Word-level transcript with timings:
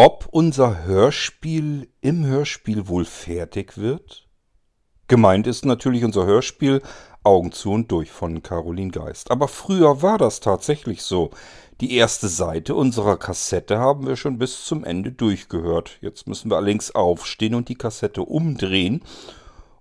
ob 0.00 0.28
unser 0.30 0.84
Hörspiel 0.84 1.88
im 2.00 2.24
Hörspiel 2.24 2.86
wohl 2.86 3.04
fertig 3.04 3.78
wird? 3.78 4.28
Gemeint 5.08 5.48
ist 5.48 5.64
natürlich 5.64 6.04
unser 6.04 6.24
Hörspiel 6.24 6.82
Augen 7.24 7.50
zu 7.50 7.72
und 7.72 7.90
durch 7.90 8.12
von 8.12 8.40
Caroline 8.44 8.92
Geist. 8.92 9.32
Aber 9.32 9.48
früher 9.48 10.00
war 10.00 10.16
das 10.16 10.38
tatsächlich 10.38 11.02
so. 11.02 11.30
Die 11.80 11.96
erste 11.96 12.28
Seite 12.28 12.76
unserer 12.76 13.16
Kassette 13.16 13.80
haben 13.80 14.06
wir 14.06 14.14
schon 14.14 14.38
bis 14.38 14.64
zum 14.64 14.84
Ende 14.84 15.10
durchgehört. 15.10 15.98
Jetzt 16.00 16.28
müssen 16.28 16.48
wir 16.48 16.58
allerdings 16.58 16.94
aufstehen 16.94 17.56
und 17.56 17.68
die 17.68 17.74
Kassette 17.74 18.22
umdrehen, 18.22 19.02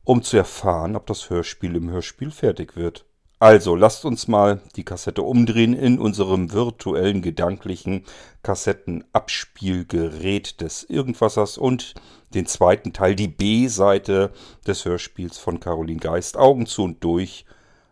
um 0.03 0.23
zu 0.23 0.35
erfahren, 0.35 0.95
ob 0.95 1.05
das 1.05 1.29
Hörspiel 1.29 1.75
im 1.75 1.91
Hörspiel 1.91 2.31
fertig 2.31 2.75
wird. 2.75 3.05
Also 3.39 3.75
lasst 3.75 4.03
uns 4.03 4.27
mal 4.27 4.61
die 4.75 4.83
Kassette 4.83 5.21
umdrehen 5.21 5.73
in 5.73 5.99
unserem 5.99 6.53
virtuellen 6.53 7.21
gedanklichen 7.21 8.03
Kassettenabspielgerät 8.41 10.59
des 10.59 10.83
Irgendwassers 10.83 11.59
und 11.59 11.93
den 12.33 12.47
zweiten 12.47 12.93
Teil, 12.93 13.15
die 13.15 13.27
B-Seite 13.27 14.33
des 14.65 14.85
Hörspiels 14.85 15.37
von 15.37 15.59
Caroline 15.59 15.99
Geist, 15.99 16.35
Augen 16.35 16.65
zu 16.65 16.81
und 16.83 17.03
durch 17.03 17.45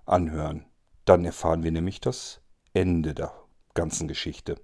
anhören. 0.07 0.65
Dann 1.05 1.25
erfahren 1.25 1.61
wir 1.61 1.71
nämlich 1.71 2.01
das 2.01 2.41
Ende 2.73 3.13
der 3.13 3.31
ganzen 3.75 4.07
Geschichte. 4.07 4.55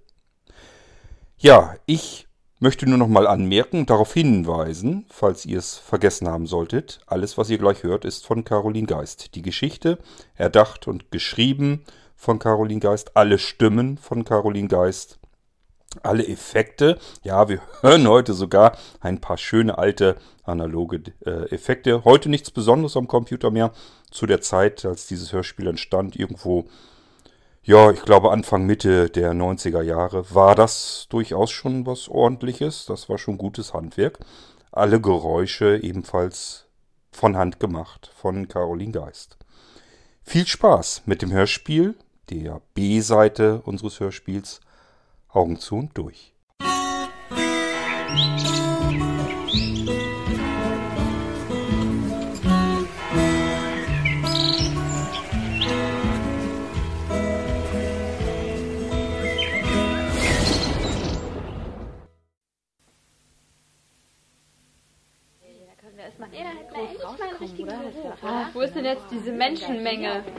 Ja, 1.38 1.76
ich 1.86 2.26
Möchte 2.62 2.88
nur 2.88 2.96
noch 2.96 3.08
mal 3.08 3.26
anmerken, 3.26 3.86
darauf 3.86 4.14
hinweisen, 4.14 5.04
falls 5.08 5.44
ihr 5.46 5.58
es 5.58 5.78
vergessen 5.78 6.28
haben 6.28 6.46
solltet, 6.46 7.00
alles, 7.08 7.36
was 7.36 7.50
ihr 7.50 7.58
gleich 7.58 7.82
hört, 7.82 8.04
ist 8.04 8.24
von 8.24 8.44
Caroline 8.44 8.86
Geist. 8.86 9.34
Die 9.34 9.42
Geschichte, 9.42 9.98
erdacht 10.36 10.86
und 10.86 11.10
geschrieben 11.10 11.82
von 12.14 12.38
Caroline 12.38 12.78
Geist, 12.78 13.16
alle 13.16 13.40
Stimmen 13.40 13.98
von 13.98 14.24
Caroline 14.24 14.68
Geist, 14.68 15.18
alle 16.04 16.24
Effekte. 16.24 17.00
Ja, 17.24 17.48
wir 17.48 17.58
hören 17.80 18.06
heute 18.06 18.32
sogar 18.32 18.78
ein 19.00 19.20
paar 19.20 19.38
schöne 19.38 19.76
alte 19.76 20.14
analoge 20.44 21.02
äh, 21.26 21.52
Effekte. 21.52 22.04
Heute 22.04 22.28
nichts 22.28 22.52
Besonderes 22.52 22.96
am 22.96 23.08
Computer 23.08 23.50
mehr. 23.50 23.72
Zu 24.12 24.26
der 24.26 24.40
Zeit, 24.40 24.84
als 24.84 25.08
dieses 25.08 25.32
Hörspiel 25.32 25.66
entstand, 25.66 26.14
irgendwo 26.14 26.68
ja, 27.64 27.92
ich 27.92 28.02
glaube 28.02 28.32
Anfang 28.32 28.66
Mitte 28.66 29.08
der 29.08 29.32
90er 29.34 29.82
Jahre 29.82 30.34
war 30.34 30.56
das 30.56 31.06
durchaus 31.10 31.52
schon 31.52 31.86
was 31.86 32.08
ordentliches. 32.08 32.86
Das 32.86 33.08
war 33.08 33.18
schon 33.18 33.38
gutes 33.38 33.72
Handwerk. 33.72 34.18
Alle 34.72 35.00
Geräusche 35.00 35.76
ebenfalls 35.76 36.66
von 37.12 37.36
Hand 37.36 37.60
gemacht 37.60 38.10
von 38.16 38.48
Caroline 38.48 38.92
Geist. 38.92 39.36
Viel 40.24 40.46
Spaß 40.46 41.02
mit 41.06 41.22
dem 41.22 41.30
Hörspiel, 41.30 41.94
der 42.30 42.60
B-Seite 42.74 43.62
unseres 43.64 44.00
Hörspiels 44.00 44.60
Augen 45.28 45.58
zu 45.58 45.76
und 45.76 45.96
durch. 45.96 46.32
Musik 48.10 48.71
Ah, 68.22 68.48
wo 68.52 68.60
ist 68.60 68.74
denn 68.74 68.84
jetzt 68.84 69.04
diese 69.10 69.32
Menschenmenge? 69.32 70.24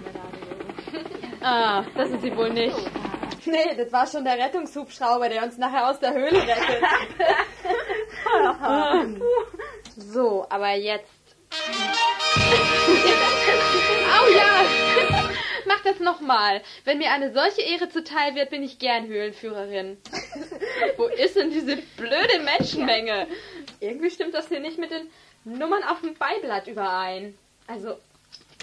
Ah, 1.45 1.83
das 1.97 2.09
ist 2.09 2.21
sie 2.21 2.35
wohl 2.37 2.51
nicht. 2.51 2.75
Nee, 3.45 3.75
das 3.75 3.91
war 3.91 4.07
schon 4.07 4.23
der 4.23 4.37
Rettungshubschrauber, 4.37 5.27
der 5.27 5.43
uns 5.43 5.57
nachher 5.57 5.89
aus 5.89 5.99
der 5.99 6.13
Höhle 6.13 6.41
rettet. 6.41 6.81
so, 9.97 10.45
aber 10.49 10.71
jetzt. 10.75 11.35
Au 14.07 14.27
ja! 14.33 14.65
Mach 15.65 15.81
das 15.83 15.99
nochmal. 15.99 16.61
Wenn 16.85 16.99
mir 16.99 17.11
eine 17.11 17.33
solche 17.33 17.63
Ehre 17.63 17.89
zuteil 17.89 18.33
wird, 18.35 18.49
bin 18.49 18.63
ich 18.63 18.79
gern 18.79 19.07
Höhlenführerin. 19.07 19.97
Wo 20.95 21.07
ist 21.07 21.35
denn 21.35 21.51
diese 21.51 21.75
blöde 21.97 22.39
Menschenmenge? 22.45 23.27
Irgendwie 23.81 24.09
stimmt 24.09 24.33
das 24.33 24.47
hier 24.47 24.61
nicht 24.61 24.77
mit 24.77 24.91
den 24.91 25.09
Nummern 25.45 25.83
auf 25.83 26.01
dem 26.01 26.13
Beiblatt 26.13 26.67
überein. 26.67 27.37
Also, 27.67 27.97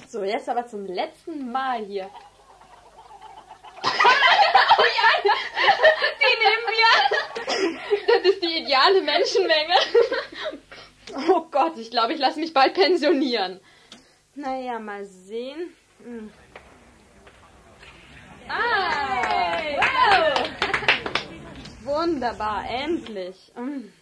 so, 0.09 0.25
jetzt 0.25 0.49
aber 0.49 0.67
zum 0.67 0.87
letzten 0.87 1.53
Mal 1.53 1.85
hier. 1.85 2.11
oh 3.83 3.89
ja, 3.89 5.11
die 6.19 6.35
nehmen 6.43 6.67
wir. 6.69 6.91
Das 8.07 8.25
ist 8.25 8.43
die 8.43 8.63
ideale 8.63 9.03
Menschenmenge. 9.03 9.75
oh 11.29 11.47
Gott, 11.51 11.77
ich 11.79 11.91
glaube, 11.91 12.15
ich 12.15 12.19
lasse 12.19 12.41
mich 12.41 12.53
bald 12.53 12.75
pensionieren. 12.75 13.61
Naja, 14.35 14.79
mal 14.79 15.05
sehen. 15.05 15.75
Hm. 16.03 16.33
Ah, 18.49 19.23
hey, 19.29 19.79
wow. 19.79 20.51
Wunderbar, 21.85 22.65
endlich. 22.69 23.53
Hm. 23.55 23.93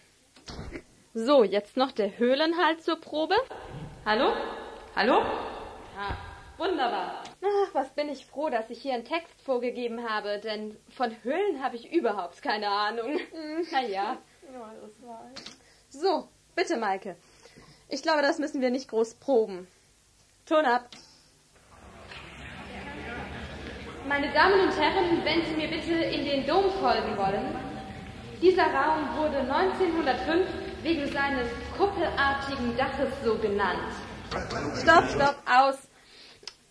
So, 1.25 1.43
jetzt 1.43 1.75
noch 1.75 1.91
der 1.91 2.17
Höhlenhalt 2.17 2.81
zur 2.81 2.95
Probe. 2.95 3.35
Hallo? 4.05 4.31
Hallo? 4.95 5.21
Ah, 5.97 6.15
wunderbar. 6.57 7.23
Ach, 7.43 7.73
was 7.73 7.89
bin 7.89 8.07
ich 8.07 8.25
froh, 8.25 8.49
dass 8.49 8.69
ich 8.69 8.81
hier 8.81 8.93
einen 8.93 9.03
Text 9.03 9.41
vorgegeben 9.41 10.09
habe, 10.09 10.39
denn 10.39 10.77
von 10.89 11.13
Höhlen 11.23 11.61
habe 11.61 11.75
ich 11.75 11.91
überhaupt 11.91 12.41
keine 12.41 12.69
Ahnung. 12.69 13.15
Mhm. 13.15 13.67
naja. 13.69 14.17
Ja, 14.53 14.73
das 14.81 15.01
war. 15.05 15.29
So, 15.89 16.29
bitte, 16.55 16.77
Maike. 16.77 17.17
Ich 17.89 18.01
glaube, 18.01 18.21
das 18.21 18.39
müssen 18.39 18.61
wir 18.61 18.69
nicht 18.69 18.87
groß 18.87 19.15
proben. 19.15 19.67
Ton 20.45 20.63
ab. 20.63 20.87
Meine 24.07 24.31
Damen 24.31 24.61
und 24.61 24.79
Herren, 24.79 25.25
wenn 25.25 25.43
Sie 25.43 25.55
mir 25.57 25.67
bitte 25.67 25.95
in 25.95 26.23
den 26.23 26.47
Dom 26.47 26.71
folgen 26.79 27.17
wollen. 27.17 27.69
Dieser 28.41 28.67
Raum 28.67 29.17
wurde 29.17 29.39
1905 29.39 30.68
wegen 30.83 31.11
seines 31.11 31.47
kuppelartigen 31.77 32.75
Daches 32.77 33.09
so 33.23 33.37
genannt. 33.37 33.79
Stopp, 34.81 35.09
stopp, 35.09 35.35
aus. 35.45 35.77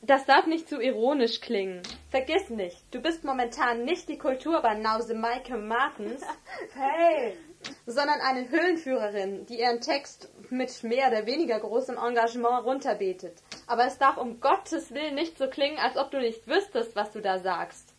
Das 0.00 0.24
darf 0.26 0.46
nicht 0.46 0.68
zu 0.68 0.80
ironisch 0.80 1.40
klingen. 1.40 1.82
Vergiss 2.10 2.50
nicht, 2.50 2.82
du 2.92 3.00
bist 3.00 3.24
momentan 3.24 3.84
nicht 3.84 4.08
die 4.08 4.16
Kulturbanause 4.16 5.14
Maike 5.14 5.56
Martens, 5.56 6.22
hey. 6.74 7.36
sondern 7.84 8.20
eine 8.20 8.48
Höhlenführerin, 8.48 9.44
die 9.46 9.60
ihren 9.60 9.80
Text 9.80 10.30
mit 10.50 10.82
mehr 10.84 11.08
oder 11.08 11.26
weniger 11.26 11.58
großem 11.58 11.98
Engagement 11.98 12.64
runterbetet. 12.64 13.42
Aber 13.66 13.86
es 13.86 13.98
darf 13.98 14.16
um 14.16 14.40
Gottes 14.40 14.94
Willen 14.94 15.16
nicht 15.16 15.36
so 15.36 15.48
klingen, 15.48 15.78
als 15.78 15.96
ob 15.96 16.10
du 16.12 16.20
nicht 16.20 16.46
wüsstest, 16.46 16.94
was 16.94 17.10
du 17.10 17.20
da 17.20 17.40
sagst. 17.40 17.92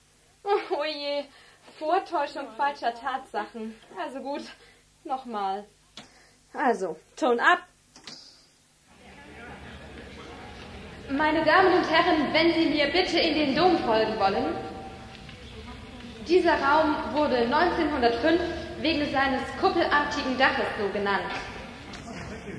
Oh 0.44 0.84
je, 0.86 1.26
Vortäuschung 1.78 2.48
falscher 2.56 2.94
Tatsachen. 2.94 3.76
Also 4.02 4.22
gut, 4.22 4.44
nochmal. 5.04 5.66
Also, 6.54 6.98
Ton 7.16 7.40
ab. 7.40 7.60
Meine 11.12 11.44
Damen 11.44 11.74
und 11.74 11.90
Herren, 11.90 12.34
wenn 12.34 12.54
Sie 12.54 12.70
mir 12.70 12.88
bitte 12.92 13.20
in 13.20 13.34
den 13.36 13.56
Dom 13.56 13.78
folgen 13.80 14.20
wollen. 14.20 14.56
Dieser 16.28 16.54
Raum 16.54 16.96
wurde 17.14 17.38
1905 17.38 18.42
wegen 18.82 19.12
seines 19.12 19.42
kuppelartigen 19.60 20.38
Daches 20.38 20.66
so 20.80 20.88
genannt. 20.90 21.32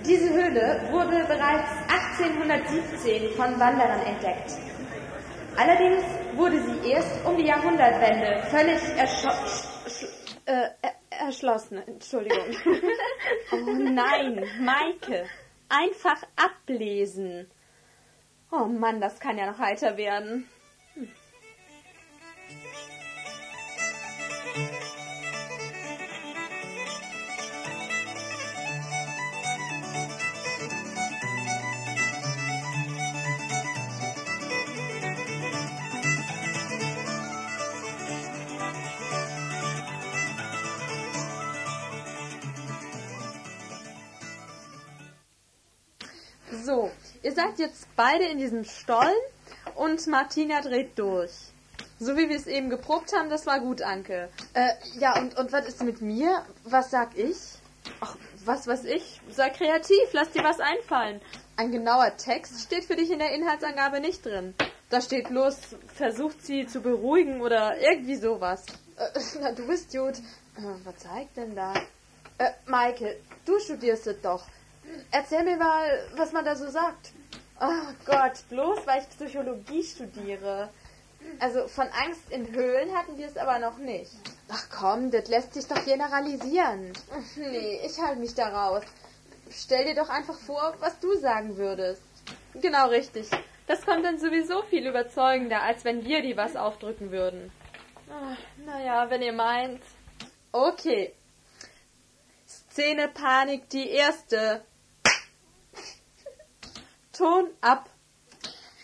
Diese 0.06 0.30
Höhle 0.30 0.88
wurde 0.90 1.24
bereits 1.28 1.70
1817 1.88 3.30
von 3.36 3.58
Wanderern 3.60 4.00
entdeckt. 4.06 4.52
Allerdings 5.56 6.04
wurde 6.34 6.60
sie 6.62 6.90
erst 6.90 7.24
um 7.24 7.36
die 7.36 7.46
Jahrhundertwende 7.46 8.42
völlig 8.50 8.80
äh, 10.46 10.70
erschlossen. 11.10 11.78
Entschuldigung. 11.86 12.56
oh 13.52 13.72
nein, 13.72 14.44
Maike. 14.60 15.28
Einfach 15.68 16.22
ablesen. 16.36 17.50
Oh 18.50 18.64
Mann, 18.66 19.00
das 19.00 19.20
kann 19.20 19.38
ja 19.38 19.50
noch 19.50 19.58
heiter 19.58 19.96
werden. 19.96 20.48
Seid 47.40 47.58
jetzt 47.58 47.86
beide 47.96 48.24
in 48.26 48.38
diesem 48.38 48.64
Stollen 48.64 49.14
und 49.74 50.06
Martina 50.06 50.60
dreht 50.60 50.98
durch. 50.98 51.32
So 51.98 52.16
wie 52.16 52.28
wir 52.28 52.36
es 52.36 52.46
eben 52.46 52.68
geprobt 52.68 53.14
haben, 53.14 53.30
das 53.30 53.46
war 53.46 53.60
gut, 53.60 53.82
Anke. 53.82 54.28
Äh, 54.52 54.72
ja, 54.98 55.18
und, 55.18 55.38
und 55.38 55.52
was 55.52 55.66
ist 55.66 55.82
mit 55.82 56.02
mir? 56.02 56.44
Was 56.64 56.90
sag 56.90 57.16
ich? 57.16 57.36
Ach, 58.00 58.16
was 58.44 58.66
weiß 58.66 58.84
ich? 58.84 59.20
Sei 59.30 59.48
kreativ, 59.50 60.12
lass 60.12 60.30
dir 60.32 60.44
was 60.44 60.60
einfallen. 60.60 61.20
Ein 61.56 61.72
genauer 61.72 62.14
Text 62.16 62.60
steht 62.60 62.84
für 62.84 62.96
dich 62.96 63.10
in 63.10 63.18
der 63.18 63.32
Inhaltsangabe 63.32 64.00
nicht 64.00 64.24
drin. 64.24 64.54
Da 64.90 65.00
steht 65.00 65.28
bloß, 65.28 65.76
versucht 65.94 66.44
sie 66.44 66.66
zu 66.66 66.80
beruhigen 66.80 67.40
oder 67.40 67.78
irgendwie 67.80 68.16
sowas. 68.16 68.66
Äh, 68.96 69.18
na, 69.40 69.52
du 69.52 69.66
bist 69.66 69.90
gut. 69.92 70.18
Äh, 70.58 70.84
was 70.84 70.96
zeigt 70.96 71.36
denn 71.38 71.54
da? 71.54 71.72
Äh, 72.36 72.50
Maike, 72.66 73.16
du 73.46 73.58
studierst 73.60 74.06
es 74.06 74.20
doch. 74.20 74.46
Erzähl 75.10 75.44
mir 75.44 75.56
mal, 75.56 75.88
was 76.16 76.32
man 76.32 76.44
da 76.44 76.56
so 76.56 76.68
sagt. 76.68 77.12
Oh 77.60 77.92
Gott, 78.06 78.48
bloß 78.48 78.86
weil 78.86 79.02
ich 79.02 79.10
Psychologie 79.10 79.84
studiere. 79.84 80.70
Also 81.38 81.68
von 81.68 81.86
Angst 81.88 82.30
in 82.30 82.50
Höhlen 82.52 82.96
hatten 82.96 83.18
wir 83.18 83.26
es 83.26 83.36
aber 83.36 83.58
noch 83.58 83.76
nicht. 83.76 84.10
Ach 84.48 84.66
komm, 84.70 85.10
das 85.10 85.28
lässt 85.28 85.54
sich 85.54 85.66
doch 85.66 85.84
generalisieren. 85.84 86.92
Nee, 87.36 87.80
ich 87.84 88.00
halte 88.00 88.20
mich 88.20 88.34
da 88.34 88.48
raus. 88.48 88.82
Stell 89.50 89.84
dir 89.84 89.94
doch 89.94 90.08
einfach 90.08 90.38
vor, 90.38 90.74
was 90.80 90.98
du 91.00 91.14
sagen 91.18 91.56
würdest. 91.56 92.02
Genau 92.54 92.88
richtig. 92.88 93.28
Das 93.66 93.84
kommt 93.84 94.04
dann 94.04 94.18
sowieso 94.18 94.62
viel 94.62 94.86
überzeugender, 94.86 95.62
als 95.62 95.84
wenn 95.84 96.04
wir 96.04 96.22
die 96.22 96.36
was 96.36 96.56
aufdrücken 96.56 97.10
würden. 97.10 97.52
Ach, 98.10 98.38
naja, 98.64 99.10
wenn 99.10 99.22
ihr 99.22 99.32
meint. 99.32 99.82
Okay. 100.50 101.12
Szene 102.46 103.08
Panik 103.08 103.68
die 103.68 103.90
erste. 103.90 104.64
Ton 107.20 107.50
ab. 107.60 107.90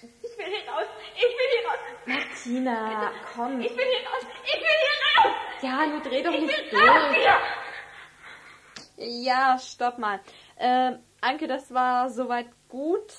Ich 0.03 0.37
will 0.37 0.45
hier 0.45 0.71
raus. 0.71 0.85
Ich 1.15 1.23
will 1.23 1.51
hier 1.53 1.67
raus. 1.71 1.79
Martina, 2.05 3.13
komm. 3.35 3.61
Ich 3.63 3.71
will 3.75 3.85
hier 3.87 4.07
raus. 4.11 4.27
Ich 4.45 4.61
will 4.61 4.77
hier 4.83 5.25
raus. 5.25 5.33
Ja, 5.63 5.87
nun 5.87 6.03
dreh 6.03 6.23
doch 6.23 6.33
Ich 6.35 6.41
nicht 6.43 6.71
will 6.73 6.87
raus 6.87 7.01
durch. 7.09 7.17
hier. 8.99 9.15
Ja, 9.25 9.59
stopp 9.59 9.97
mal. 9.99 10.21
Ähm, 10.59 10.99
Anke, 11.23 11.47
das 11.47 11.73
war 11.73 12.11
soweit 12.11 12.49
gut. 12.69 13.11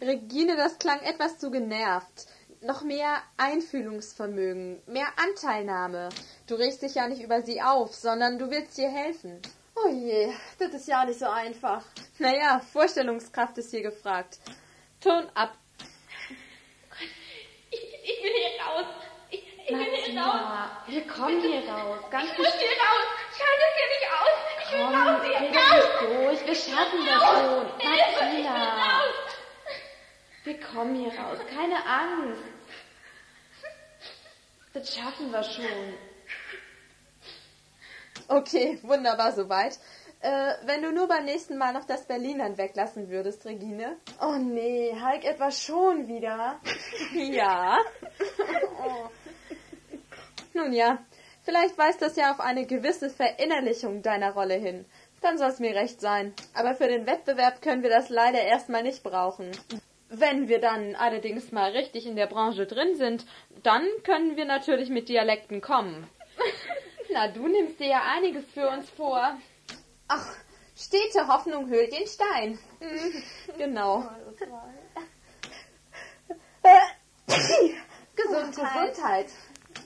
Regine, 0.00 0.56
das 0.56 0.76
klang 0.80 1.00
etwas 1.02 1.38
zu 1.38 1.52
genervt. 1.52 2.26
Noch 2.60 2.82
mehr 2.82 3.22
Einfühlungsvermögen, 3.36 4.82
mehr 4.86 5.06
Anteilnahme. 5.16 6.08
Du 6.48 6.56
regst 6.56 6.82
dich 6.82 6.96
ja 6.96 7.06
nicht 7.06 7.22
über 7.22 7.42
sie 7.42 7.62
auf, 7.62 7.94
sondern 7.94 8.40
du 8.40 8.50
willst 8.50 8.76
ihr 8.78 8.88
helfen. 8.90 9.40
Oh 9.76 9.88
je, 9.88 10.32
das 10.58 10.72
ist 10.74 10.88
ja 10.88 11.04
nicht 11.04 11.20
so 11.20 11.26
einfach. 11.28 11.84
Naja, 12.18 12.60
Vorstellungskraft 12.72 13.56
ist 13.58 13.70
hier 13.70 13.82
gefragt. 13.82 14.38
Ton 15.04 15.28
ab. 15.34 15.52
Ich, 17.70 17.78
ich 17.78 18.22
will 18.22 18.32
hier 18.32 18.64
raus. 18.64 18.86
Ich, 19.28 19.42
ich 19.66 19.70
will 19.70 19.96
hier 19.96 20.18
raus. 20.18 20.68
wir 20.86 21.06
kommen 21.06 21.42
hier 21.42 21.68
raus. 21.68 21.98
Ganz 22.10 22.30
Ich 22.32 22.38
muss 22.38 22.54
hier 22.54 22.68
raus. 22.68 23.06
Schalt 23.36 23.60
es 23.60 23.74
hier 23.76 23.88
nicht 23.92 24.08
aus. 24.18 24.38
Ich 24.62 24.72
will 24.72 24.80
Komm, 24.80 24.94
raus 24.94 25.20
hier. 25.26 25.40
nicht 25.40 25.56
durch. 26.00 26.46
Wir 26.46 26.54
schaffen 26.54 27.04
das 27.04 27.20
schon. 27.22 27.66
Will 27.66 28.44
Martina, 28.44 28.96
raus. 28.96 29.14
wir 30.44 30.60
kommen 30.60 30.94
hier 30.94 31.20
raus. 31.20 31.38
Keine 31.54 31.84
Angst. 31.84 32.42
Das 34.72 34.94
schaffen 34.96 35.30
wir 35.30 35.42
schon. 35.42 35.98
Okay, 38.28 38.78
wunderbar 38.82 39.32
soweit. 39.32 39.78
Äh, 40.24 40.54
wenn 40.64 40.80
du 40.80 40.90
nur 40.90 41.06
beim 41.06 41.26
nächsten 41.26 41.58
Mal 41.58 41.74
noch 41.74 41.84
das 41.84 42.06
Berlinern 42.06 42.56
weglassen 42.56 43.10
würdest, 43.10 43.44
Regine. 43.44 43.98
Oh 44.22 44.36
nee, 44.36 44.90
Hulk 44.98 45.22
etwa 45.22 45.50
schon 45.50 46.08
wieder. 46.08 46.58
ja. 47.14 47.78
Oh. 48.82 49.10
Nun 50.54 50.72
ja, 50.72 50.96
vielleicht 51.42 51.76
weist 51.76 52.00
das 52.00 52.16
ja 52.16 52.32
auf 52.32 52.40
eine 52.40 52.64
gewisse 52.64 53.10
Verinnerlichung 53.10 54.00
deiner 54.00 54.32
Rolle 54.32 54.54
hin. 54.54 54.86
Dann 55.20 55.36
soll 55.36 55.50
es 55.50 55.60
mir 55.60 55.74
recht 55.74 56.00
sein. 56.00 56.32
Aber 56.54 56.74
für 56.74 56.88
den 56.88 57.06
Wettbewerb 57.06 57.60
können 57.60 57.82
wir 57.82 57.90
das 57.90 58.08
leider 58.08 58.40
erstmal 58.40 58.82
nicht 58.82 59.02
brauchen. 59.02 59.50
Wenn 60.08 60.48
wir 60.48 60.58
dann 60.58 60.94
allerdings 60.94 61.52
mal 61.52 61.72
richtig 61.72 62.06
in 62.06 62.16
der 62.16 62.28
Branche 62.28 62.64
drin 62.64 62.96
sind, 62.96 63.26
dann 63.62 63.86
können 64.04 64.38
wir 64.38 64.46
natürlich 64.46 64.88
mit 64.88 65.10
Dialekten 65.10 65.60
kommen. 65.60 66.08
Na, 67.12 67.28
du 67.28 67.46
nimmst 67.46 67.78
dir 67.78 67.88
ja 67.88 68.02
einiges 68.16 68.46
für 68.54 68.70
uns 68.70 68.88
vor. 68.88 69.36
Ach, 70.16 70.36
stete 70.76 71.26
Hoffnung 71.26 71.68
höhlt 71.68 71.92
den 71.92 72.06
Stein. 72.06 72.58
Genau. 73.58 74.04
Gesundheit. 78.14 78.94
Gesundheit. 78.94 79.26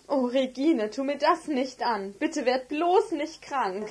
Oh, 0.06 0.26
Regine, 0.26 0.90
tu 0.90 1.02
mir 1.02 1.16
das 1.16 1.46
nicht 1.46 1.82
an. 1.82 2.12
Bitte 2.18 2.44
werd 2.44 2.68
bloß 2.68 3.12
nicht 3.12 3.40
krank. 3.40 3.88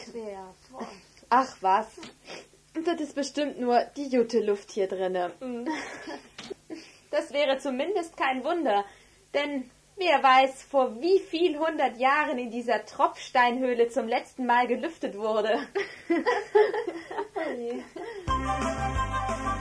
Ach 1.29 1.57
was. 1.61 1.87
Das 2.85 3.01
ist 3.01 3.15
bestimmt 3.15 3.59
nur 3.59 3.79
die 3.95 4.09
gute 4.09 4.39
Luft 4.39 4.69
hier 4.71 4.87
drinne. 4.87 5.33
Das 7.09 7.33
wäre 7.33 7.57
zumindest 7.57 8.15
kein 8.15 8.43
Wunder, 8.43 8.85
denn 9.33 9.71
wer 9.97 10.23
weiß, 10.23 10.63
vor 10.63 11.01
wie 11.01 11.19
viel 11.19 11.57
hundert 11.57 11.97
Jahren 11.97 12.37
in 12.37 12.51
dieser 12.51 12.85
Tropfsteinhöhle 12.85 13.89
zum 13.89 14.07
letzten 14.07 14.45
Mal 14.45 14.67
gelüftet 14.67 15.17
wurde. 15.17 15.59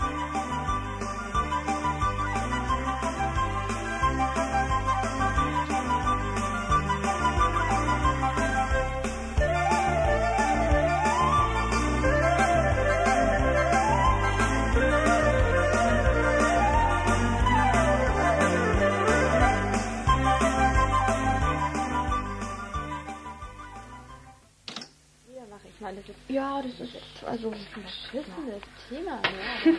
also 27.37 27.50
ein 27.50 27.83
beschissenes 27.83 28.62
Thema. 28.88 29.21
Ja. 29.23 29.73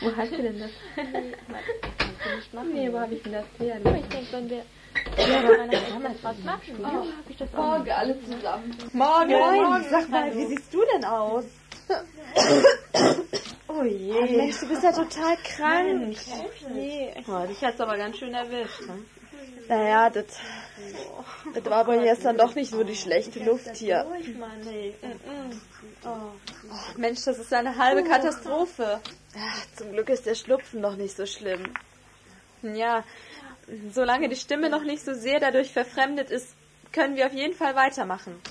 wo 0.00 0.16
hast 0.16 0.32
du 0.32 0.42
denn 0.42 0.58
das? 0.58 0.70
Nee, 0.96 1.34
kannst 1.98 2.24
du 2.24 2.36
nicht 2.36 2.54
machen. 2.54 2.72
Nee, 2.74 2.92
wo 2.92 2.98
habe 2.98 3.14
ich 3.14 3.22
denn 3.22 3.32
das 3.32 3.44
her? 3.58 3.76
Ich 3.76 4.08
denke, 4.08 4.32
wenn 4.32 4.50
wir 4.50 4.64
ja, 5.16 5.42
bei 5.42 5.56
meiner 5.58 5.80
Mama 5.90 6.14
was 6.22 6.38
machen. 6.38 6.80
Oh, 6.80 6.84
habe 6.84 7.06
ich 7.28 7.36
das 7.36 7.54
auch 7.54 7.78
Morgen 7.78 7.90
alle 7.90 8.24
zusammen. 8.24 8.76
Morgen, 8.92 9.30
morgen. 9.30 9.84
Sag 9.88 10.08
mal, 10.08 10.34
wie 10.34 10.46
siehst 10.46 10.74
du 10.74 10.82
denn 10.92 11.04
aus? 11.04 11.44
Oh 13.72 13.84
je. 13.84 14.36
Mensch, 14.36 14.58
du 14.58 14.66
bist 14.66 14.82
ja 14.82 14.90
total 14.90 15.36
krank. 15.44 16.16
Nee. 16.74 17.14
Oh, 17.28 17.46
dich 17.46 17.62
hat's 17.62 17.80
aber 17.80 17.96
ganz 17.96 18.18
schön 18.18 18.34
erwischt. 18.34 18.80
Ne? 18.80 18.98
Naja, 19.70 20.10
das, 20.10 20.24
das 21.54 21.64
war 21.66 21.78
aber 21.78 22.02
jetzt 22.02 22.24
dann 22.24 22.36
doch 22.36 22.56
nicht 22.56 22.72
so 22.72 22.82
die 22.82 22.96
schlechte 22.96 23.38
Luft 23.44 23.76
hier. 23.76 24.04
Oh, 26.04 26.32
Mensch, 26.96 27.22
das 27.24 27.38
ist 27.38 27.52
eine 27.52 27.76
halbe 27.76 28.02
Katastrophe. 28.02 29.00
Ach, 29.38 29.66
zum 29.76 29.92
Glück 29.92 30.08
ist 30.08 30.26
der 30.26 30.34
Schlupfen 30.34 30.80
noch 30.80 30.96
nicht 30.96 31.16
so 31.16 31.24
schlimm. 31.24 31.72
Ja, 32.64 33.04
solange 33.92 34.28
die 34.28 34.34
Stimme 34.34 34.70
noch 34.70 34.82
nicht 34.82 35.04
so 35.04 35.14
sehr 35.14 35.38
dadurch 35.38 35.70
verfremdet 35.70 36.32
ist, 36.32 36.56
können 36.90 37.14
wir 37.14 37.26
auf 37.26 37.32
jeden 37.32 37.54
Fall 37.54 37.76
weitermachen. 37.76 38.42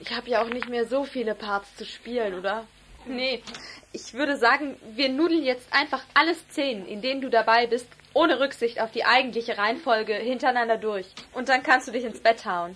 Ich 0.00 0.10
habe 0.10 0.28
ja 0.28 0.42
auch 0.42 0.48
nicht 0.48 0.68
mehr 0.68 0.88
so 0.88 1.04
viele 1.04 1.36
Parts 1.36 1.76
zu 1.76 1.86
spielen, 1.86 2.34
oder? 2.34 2.66
Nee, 3.06 3.44
ich 3.92 4.12
würde 4.12 4.36
sagen, 4.36 4.76
wir 4.96 5.08
nudeln 5.08 5.44
jetzt 5.44 5.72
einfach 5.72 6.02
alle 6.14 6.34
Szenen, 6.34 6.84
in 6.84 7.00
denen 7.00 7.20
du 7.20 7.30
dabei 7.30 7.68
bist, 7.68 7.86
ohne 8.18 8.40
Rücksicht 8.40 8.80
auf 8.80 8.90
die 8.90 9.04
eigentliche 9.04 9.56
Reihenfolge 9.58 10.14
hintereinander 10.14 10.76
durch. 10.76 11.06
Und 11.34 11.48
dann 11.48 11.62
kannst 11.62 11.86
du 11.86 11.92
dich 11.92 12.02
ins 12.02 12.20
Bett 12.20 12.44
hauen. 12.44 12.74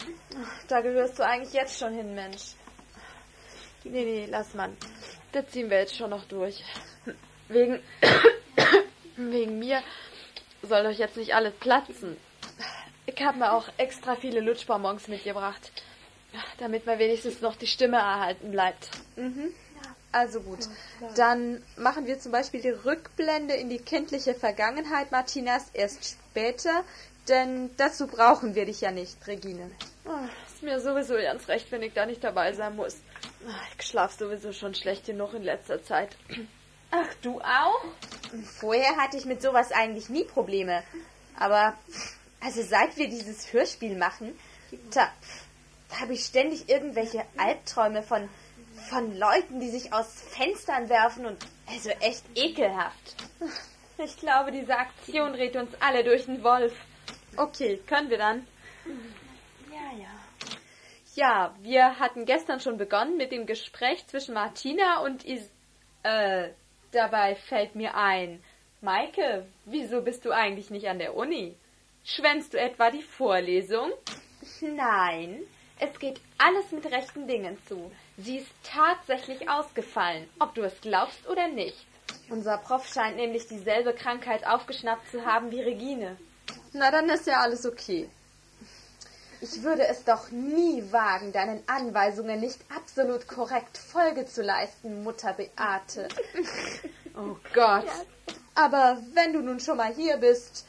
Da 0.69 0.81
gehörst 0.81 1.19
du 1.19 1.25
eigentlich 1.25 1.53
jetzt 1.53 1.81
schon 1.81 1.93
hin, 1.95 2.15
Mensch. 2.15 2.53
Nee, 3.83 4.05
nee, 4.05 4.29
lass 4.31 4.55
mal. 4.55 4.71
Das 5.33 5.49
ziehen 5.49 5.69
wir 5.69 5.79
jetzt 5.79 5.97
schon 5.97 6.11
noch 6.11 6.25
durch. 6.27 6.63
Wegen, 7.49 7.81
wegen 9.17 9.59
mir 9.59 9.83
soll 10.63 10.87
euch 10.87 10.99
jetzt 10.99 11.17
nicht 11.17 11.35
alles 11.35 11.55
platzen. 11.55 12.17
Ich 13.07 13.21
habe 13.21 13.39
mir 13.39 13.53
auch 13.53 13.67
extra 13.79 14.15
viele 14.15 14.39
Lutschbonbons 14.39 15.09
mitgebracht, 15.09 15.73
damit 16.59 16.87
mir 16.87 17.01
wenigstens 17.01 17.41
noch 17.41 17.57
die 17.57 17.67
Stimme 17.67 17.97
erhalten 17.97 18.53
bleibt. 18.53 18.91
Mhm. 19.17 19.53
Also 20.13 20.41
gut, 20.41 20.69
dann 21.17 21.63
machen 21.77 22.07
wir 22.07 22.19
zum 22.21 22.33
Beispiel 22.33 22.61
die 22.61 22.69
Rückblende 22.71 23.55
in 23.55 23.71
die 23.71 23.79
kindliche 23.79 24.35
Vergangenheit 24.35 25.11
Martinas 25.11 25.65
erst 25.73 26.05
später, 26.05 26.85
denn 27.29 27.71
dazu 27.79 28.07
brauchen 28.07 28.55
wir 28.55 28.67
dich 28.67 28.81
ja 28.83 28.91
nicht, 28.91 29.27
Regine. 29.27 29.71
Ah, 30.05 30.29
ist 30.53 30.63
mir 30.63 30.81
sowieso 30.81 31.15
ganz 31.15 31.49
recht, 31.49 31.71
wenn 31.73 31.83
ich 31.83 31.93
da 31.95 32.05
nicht 32.07 32.23
dabei 32.23 32.53
sein 32.53 32.77
muss. 32.77 32.97
Ah, 33.49 33.53
Ich 33.79 33.87
schlaf 33.87 34.13
sowieso 34.19 34.53
schon 34.53 34.75
schlecht 34.75 35.07
genug 35.07 35.33
in 35.35 35.43
letzter 35.45 35.83
Zeit. 35.83 36.17
Ach, 36.91 37.15
du 37.23 37.41
auch? 37.41 37.85
Vorher 38.59 38.97
hatte 38.97 39.17
ich 39.17 39.25
mit 39.25 39.41
sowas 39.41 39.73
eigentlich 39.73 40.09
nie 40.11 40.25
Probleme. 40.25 40.83
Aber 41.39 41.75
Also 42.41 42.63
seit 42.63 42.97
wir 42.97 43.09
dieses 43.09 43.53
Hörspiel 43.53 43.97
machen, 43.97 44.37
da 44.93 45.09
habe 46.01 46.15
ich 46.15 46.25
ständig 46.25 46.69
irgendwelche 46.69 47.23
Albträume 47.37 48.03
von, 48.03 48.29
von 48.93 49.19
Leuten, 49.19 49.59
die 49.59 49.71
sich 49.71 49.93
aus 49.93 50.21
Fenstern 50.21 50.89
werfen 50.91 51.25
und 51.25 51.39
also 51.67 51.89
echt 52.01 52.25
ekelhaft. 52.35 53.17
Ich 53.97 54.19
glaube, 54.19 54.53
diese 54.53 54.77
Aktion 54.77 55.33
dreht 55.33 55.57
uns 55.57 55.71
alle 55.81 56.05
durch 56.05 56.27
den 56.27 56.43
Wolf. 56.45 56.75
Okay, 57.37 57.81
können 57.87 58.11
wir 58.11 58.19
dann? 58.19 58.47
Ja, 59.71 59.99
ja. 59.99 60.09
Ja, 61.15 61.55
wir 61.61 61.99
hatten 61.99 62.27
gestern 62.27 62.61
schon 62.61 62.77
begonnen 62.77 63.17
mit 63.17 63.33
dem 63.33 63.47
Gespräch 63.47 64.07
zwischen 64.07 64.35
Martina 64.35 65.01
und 65.01 65.25
Is... 65.25 65.49
Äh, 66.03 66.51
dabei 66.91 67.37
fällt 67.37 67.75
mir 67.75 67.95
ein. 67.95 68.43
Maike, 68.81 69.47
wieso 69.65 70.03
bist 70.03 70.25
du 70.25 70.33
eigentlich 70.33 70.71
nicht 70.71 70.89
an 70.89 70.99
der 70.99 71.17
Uni? 71.17 71.57
Schwänzt 72.05 72.53
du 72.53 72.59
etwa 72.59 72.91
die 72.91 73.03
Vorlesung? 73.03 73.93
Nein, 74.61 75.43
es 75.79 75.99
geht 75.99 76.21
alles 76.39 76.73
mit 76.73 76.85
rechten 76.87 77.27
Dingen 77.27 77.57
zu. 77.67 77.91
Sie 78.19 78.39
ist 78.39 78.51
tatsächlich 78.63 79.49
ausgefallen, 79.49 80.29
ob 80.39 80.55
du 80.55 80.63
es 80.63 80.81
glaubst 80.81 81.27
oder 81.29 81.49
nicht. 81.49 81.87
Unser 82.29 82.59
Prof 82.59 82.87
scheint 82.87 83.17
nämlich 83.17 83.47
dieselbe 83.47 83.95
Krankheit 83.95 84.47
aufgeschnappt 84.47 85.11
zu 85.11 85.25
haben 85.25 85.51
wie 85.51 85.63
Regine. 85.63 86.17
Na, 86.73 86.91
dann 86.91 87.09
ist 87.09 87.27
ja 87.27 87.41
alles 87.41 87.65
okay. 87.67 88.09
Ich 89.41 89.63
würde 89.63 89.87
es 89.89 90.05
doch 90.05 90.31
nie 90.31 90.85
wagen, 90.93 91.33
deinen 91.33 91.63
Anweisungen 91.67 92.39
nicht 92.39 92.61
absolut 92.75 93.27
korrekt 93.27 93.77
Folge 93.77 94.25
zu 94.25 94.43
leisten, 94.43 95.03
Mutter 95.03 95.33
Beate. 95.33 96.09
Oh 97.15 97.37
Gott. 97.53 97.85
Aber 98.55 98.97
wenn 99.13 99.35
du 99.35 99.41
nun 99.41 99.61
schon 99.61 99.77
mal 99.77 99.93
hier 99.93 100.17
bist, 100.17 100.65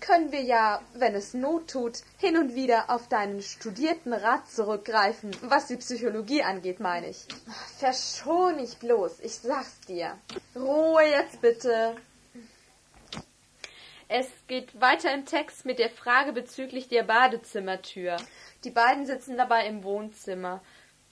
können 0.00 0.32
wir 0.32 0.42
ja, 0.42 0.80
wenn 0.94 1.14
es 1.14 1.34
Not 1.34 1.70
tut, 1.70 2.02
hin 2.18 2.36
und 2.36 2.54
wieder 2.54 2.90
auf 2.90 3.08
deinen 3.08 3.42
studierten 3.42 4.12
Rat 4.12 4.50
zurückgreifen, 4.50 5.30
was 5.42 5.66
die 5.66 5.76
Psychologie 5.76 6.42
angeht, 6.42 6.80
meine 6.80 7.08
ich. 7.08 7.26
Verschon 7.78 8.56
mich 8.56 8.76
bloß, 8.78 9.20
ich 9.20 9.34
sag's 9.34 9.80
dir. 9.80 10.18
Ruhe 10.56 11.02
jetzt 11.02 11.40
bitte. 11.40 11.96
Es 14.08 14.26
geht 14.46 14.80
weiter 14.80 15.12
im 15.12 15.26
Text 15.26 15.66
mit 15.66 15.78
der 15.78 15.90
Frage 15.90 16.32
bezüglich 16.32 16.88
der 16.88 17.02
Badezimmertür. 17.02 18.16
Die 18.64 18.70
beiden 18.70 19.04
sitzen 19.04 19.36
dabei 19.36 19.66
im 19.66 19.84
Wohnzimmer. 19.84 20.62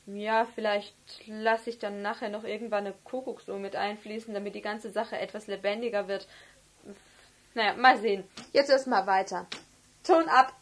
Ja, 0.07 0.47
vielleicht 0.55 0.95
lasse 1.26 1.69
ich 1.69 1.78
dann 1.78 2.00
nachher 2.00 2.28
noch 2.28 2.45
irgendwann 2.45 2.87
eine 2.87 2.95
Kuckucksuhr 3.05 3.59
mit 3.59 3.75
einfließen, 3.75 4.33
damit 4.33 4.55
die 4.55 4.62
ganze 4.62 4.90
Sache 4.90 5.19
etwas 5.19 5.49
lebendiger 5.49 6.07
wird. 6.07 6.28
Naja, 7.56 7.72
mal 7.72 7.98
sehen. 7.98 8.22
Jetzt 8.52 8.68
erstmal 8.68 9.06
weiter. 9.06 9.46
Ton 10.04 10.28
ab. 10.28 10.52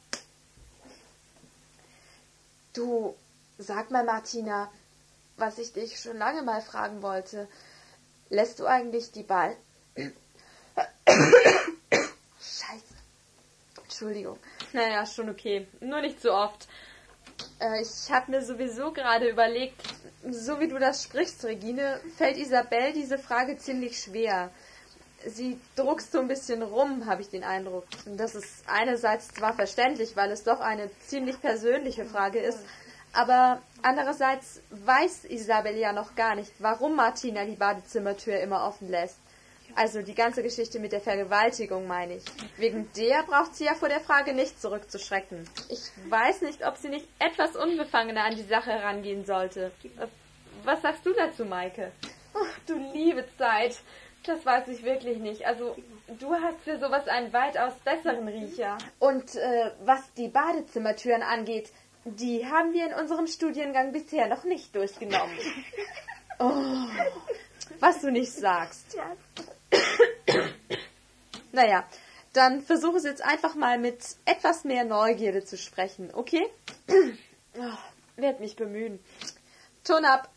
Du, 2.73 3.17
sag 3.59 3.91
mal, 3.91 4.05
Martina, 4.05 4.71
was 5.37 5.59
ich 5.59 5.73
dich 5.73 5.99
schon 5.99 6.19
lange 6.19 6.43
mal 6.43 6.63
fragen 6.63 7.03
wollte. 7.03 7.49
Lässt 8.31 8.61
du 8.61 8.67
eigentlich 8.67 9.11
die 9.11 9.25
Ball. 9.25 9.57
Scheiße. 12.39 12.95
Entschuldigung. 13.83 14.39
Naja, 14.73 15.05
schon 15.05 15.31
okay. 15.31 15.67
Nur 15.81 16.01
nicht 16.01 16.23
so 16.23 16.33
oft. 16.33 16.69
Äh, 17.59 17.83
ich 17.83 18.13
habe 18.13 18.31
mir 18.31 18.43
sowieso 18.45 18.93
gerade 18.93 19.29
überlegt, 19.29 19.83
so 20.31 20.61
wie 20.61 20.69
du 20.69 20.79
das 20.79 21.03
sprichst, 21.03 21.45
Regine, 21.45 22.01
fällt 22.17 22.37
Isabel 22.37 22.93
diese 22.93 23.19
Frage 23.19 23.59
ziemlich 23.59 23.99
schwer. 24.01 24.53
Sie 25.27 25.59
druckst 25.77 26.13
so 26.13 26.21
ein 26.21 26.29
bisschen 26.29 26.63
rum, 26.63 27.07
habe 27.07 27.23
ich 27.23 27.31
den 27.31 27.45
Eindruck. 27.45 27.87
Und 28.07 28.19
das 28.19 28.35
ist 28.35 28.65
einerseits 28.67 29.29
zwar 29.29 29.55
verständlich, 29.55 30.17
weil 30.17 30.31
es 30.31 30.45
doch 30.45 30.61
eine 30.61 30.91
ziemlich 31.01 31.41
persönliche 31.41 32.05
Frage 32.05 32.41
ist, 32.41 32.59
aber 33.15 33.63
andererseits 33.83 34.61
weiß 34.71 35.25
Isabel 35.27 35.77
ja 35.77 35.93
noch 35.93 36.15
gar 36.17 36.35
nicht, 36.35 36.53
warum 36.59 36.97
Martina 36.97 37.45
die 37.45 37.55
Badezimmertür 37.55 38.41
immer 38.41 38.67
offen 38.67 38.91
lässt. 38.91 39.19
Also 39.77 40.03
die 40.03 40.15
ganze 40.15 40.43
Geschichte 40.43 40.79
mit 40.79 40.93
der 40.93 41.01
Vergewaltigung 41.01 41.87
meine 41.87 42.17
ich. 42.17 42.25
Wegen 42.59 42.91
der 42.97 43.23
braucht 43.23 43.57
sie 43.57 43.65
ja 43.65 43.75
vor 43.75 43.89
der 43.89 44.01
Frage 44.01 44.33
nicht 44.33 44.61
zurückzuschrecken. 44.61 45.49
Ich 45.69 45.91
weiß 46.09 46.43
nicht, 46.43 46.67
ob 46.67 46.77
sie 46.77 46.89
nicht 46.89 47.09
etwas 47.19 47.57
unbefangener 47.57 48.25
an 48.25 48.37
die 48.37 48.45
Sache 48.45 48.71
herangehen 48.71 49.25
sollte. 49.25 49.73
Was 50.65 50.83
sagst 50.83 51.05
du 51.07 51.13
dazu, 51.13 51.45
Maike? 51.45 51.93
Oh, 52.35 52.47
du 52.67 52.75
liebe 52.93 53.25
Zeit. 53.39 53.79
Das 54.27 54.45
weiß 54.45 54.69
ich 54.69 54.83
wirklich 54.83 55.19
nicht. 55.19 55.47
Also, 55.47 55.77
du 56.19 56.35
hast 56.35 56.61
für 56.65 56.79
sowas 56.79 57.07
einen 57.09 57.33
weitaus 57.33 57.75
besseren 57.85 58.27
Riecher. 58.27 58.79
Und 58.99 59.35
äh, 59.35 59.71
was 59.85 60.13
die 60.15 60.29
Badezimmertüren 60.29 61.23
angeht, 61.23 61.71
die 62.05 62.47
haben 62.47 62.73
wir 62.73 62.87
in 62.87 62.95
unserem 62.95 63.27
Studiengang 63.27 63.93
bisher 63.93 64.27
noch 64.29 64.45
nicht 64.45 64.75
durchgenommen. 64.75 65.39
Oh, 66.41 66.89
was 67.79 68.01
du 68.01 68.11
nicht 68.11 68.33
sagst. 68.33 68.97
Naja, 71.53 71.85
dann 72.33 72.61
versuche 72.61 72.97
es 72.97 73.05
jetzt 73.05 73.23
einfach 73.23 73.55
mal 73.55 73.79
mit 73.79 74.05
etwas 74.25 74.65
mehr 74.65 74.85
Neugierde 74.85 75.45
zu 75.45 75.57
sprechen, 75.57 76.11
okay? 76.13 76.45
Oh, 77.57 77.79
werd 78.17 78.41
mich 78.41 78.57
bemühen. 78.57 78.99
Ton 79.85 80.05
ab. 80.05 80.29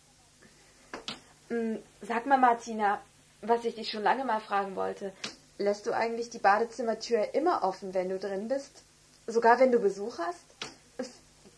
Hm, 1.50 1.82
sag 2.02 2.28
mal, 2.28 2.38
Martina, 2.38 3.02
was 3.42 3.66
ich 3.66 3.76
dich 3.76 3.92
schon 3.92 4.04
lange 4.04 4.26
mal 4.26 4.40
fragen 4.40 4.76
wollte. 4.76 5.14
Lässt 5.58 5.88
du 5.88 5.92
eigentlich 5.92 6.30
die 6.30 6.40
Badezimmertür 6.40 7.34
immer 7.34 7.64
offen, 7.64 7.94
wenn 7.94 8.10
du 8.10 8.20
drin 8.20 8.48
bist? 8.48 8.84
Sogar 9.26 9.60
wenn 9.60 9.72
du 9.72 9.80
Besuch 9.80 10.20
hast? 10.20 10.46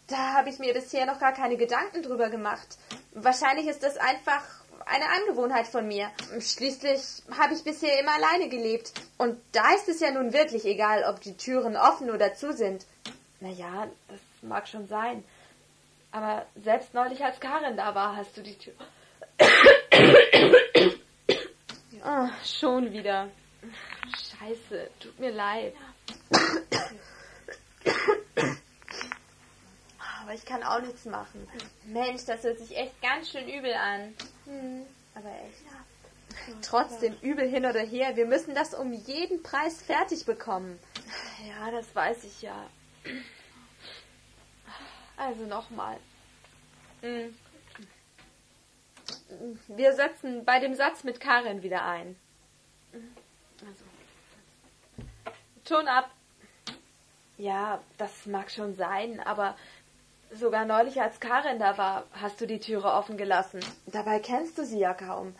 Da 0.07 0.33
habe 0.33 0.49
ich 0.49 0.57
mir 0.57 0.73
bisher 0.73 1.05
noch 1.05 1.19
gar 1.19 1.33
keine 1.33 1.55
Gedanken 1.55 2.01
drüber 2.01 2.29
gemacht. 2.29 2.67
Wahrscheinlich 3.13 3.67
ist 3.67 3.83
das 3.83 3.97
einfach 3.97 4.43
eine 4.85 5.05
Angewohnheit 5.07 5.67
von 5.67 5.87
mir. 5.87 6.09
Schließlich 6.39 7.21
habe 7.37 7.53
ich 7.53 7.63
bisher 7.63 7.99
immer 7.99 8.13
alleine 8.13 8.49
gelebt. 8.49 8.91
Und 9.17 9.39
da 9.51 9.75
ist 9.75 9.87
es 9.87 9.99
ja 9.99 10.09
nun 10.09 10.33
wirklich 10.33 10.65
egal, 10.65 11.03
ob 11.03 11.21
die 11.21 11.37
Türen 11.37 11.77
offen 11.77 12.09
oder 12.09 12.33
zu 12.33 12.53
sind. 12.53 12.85
Naja, 13.39 13.87
das 14.07 14.19
mag 14.41 14.67
schon 14.67 14.87
sein. 14.87 15.23
Aber 16.11 16.45
selbst 16.63 16.95
neulich, 16.95 17.23
als 17.23 17.39
Karin 17.39 17.77
da 17.77 17.93
war, 17.93 18.15
hast 18.15 18.35
du 18.35 18.41
die 18.41 18.57
Tür. 18.57 18.73
Oh, 22.11 22.27
schon 22.43 22.91
wieder. 22.91 23.29
Scheiße, 24.17 24.89
tut 24.99 25.19
mir 25.19 25.29
leid. 25.29 25.75
Aber 30.23 30.33
ich 30.33 30.43
kann 30.43 30.63
auch 30.63 30.81
nichts 30.81 31.05
machen. 31.05 31.47
Mensch, 31.85 32.25
das 32.25 32.43
hört 32.43 32.57
sich 32.57 32.75
echt 32.75 32.99
ganz 33.03 33.29
schön 33.29 33.47
übel 33.47 33.71
an. 33.75 34.15
Hm, 34.45 34.87
aber 35.13 35.29
echt. 35.29 36.63
Trotzdem, 36.63 37.15
übel 37.21 37.47
hin 37.47 37.67
oder 37.67 37.81
her, 37.81 38.15
wir 38.15 38.25
müssen 38.25 38.55
das 38.55 38.73
um 38.73 38.91
jeden 38.91 39.43
Preis 39.43 39.79
fertig 39.79 40.25
bekommen. 40.25 40.79
Ja, 41.47 41.69
das 41.69 41.93
weiß 41.93 42.23
ich 42.23 42.41
ja. 42.41 42.65
Also 45.15 45.45
nochmal. 45.45 45.99
Hm. 47.01 47.35
Wir 49.67 49.93
setzen 49.93 50.45
bei 50.45 50.59
dem 50.59 50.75
Satz 50.75 51.03
mit 51.03 51.19
Karin 51.19 51.63
wieder 51.63 51.85
ein. 51.85 52.15
Also. 52.93 53.83
Ton 55.65 55.87
ab. 55.87 56.09
Ja, 57.37 57.81
das 57.97 58.25
mag 58.25 58.51
schon 58.51 58.75
sein, 58.75 59.19
aber 59.21 59.55
sogar 60.31 60.65
neulich, 60.65 61.01
als 61.01 61.19
Karin 61.19 61.59
da 61.59 61.77
war, 61.77 62.05
hast 62.13 62.41
du 62.41 62.47
die 62.47 62.59
Türe 62.59 62.91
offen 62.91 63.17
gelassen. 63.17 63.61
Dabei 63.85 64.19
kennst 64.19 64.57
du 64.57 64.65
sie 64.65 64.79
ja 64.79 64.93
kaum. 64.93 65.35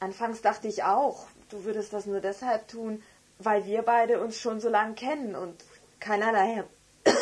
Anfangs 0.00 0.42
dachte 0.42 0.68
ich 0.68 0.82
auch, 0.82 1.26
du 1.48 1.64
würdest 1.64 1.92
das 1.92 2.06
nur 2.06 2.20
deshalb 2.20 2.66
tun, 2.66 3.02
weil 3.38 3.64
wir 3.66 3.82
beide 3.82 4.20
uns 4.20 4.38
schon 4.38 4.60
so 4.60 4.68
lange 4.68 4.94
kennen 4.94 5.34
und 5.34 5.62
keinerlei. 6.00 6.64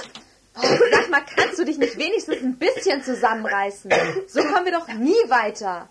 Oh, 0.57 1.00
sag 1.11 1.27
mal, 1.27 1.35
kannst 1.35 1.59
du 1.59 1.65
dich 1.65 1.79
nicht 1.79 1.97
wenigstens 1.99 2.43
ein 2.43 2.57
bisschen 2.57 3.03
zusammenreißen? 3.03 3.91
So 4.27 4.43
kommen 4.43 4.65
wir 4.65 4.73
doch 4.73 4.89
nie 4.89 5.29
weiter. 5.29 5.89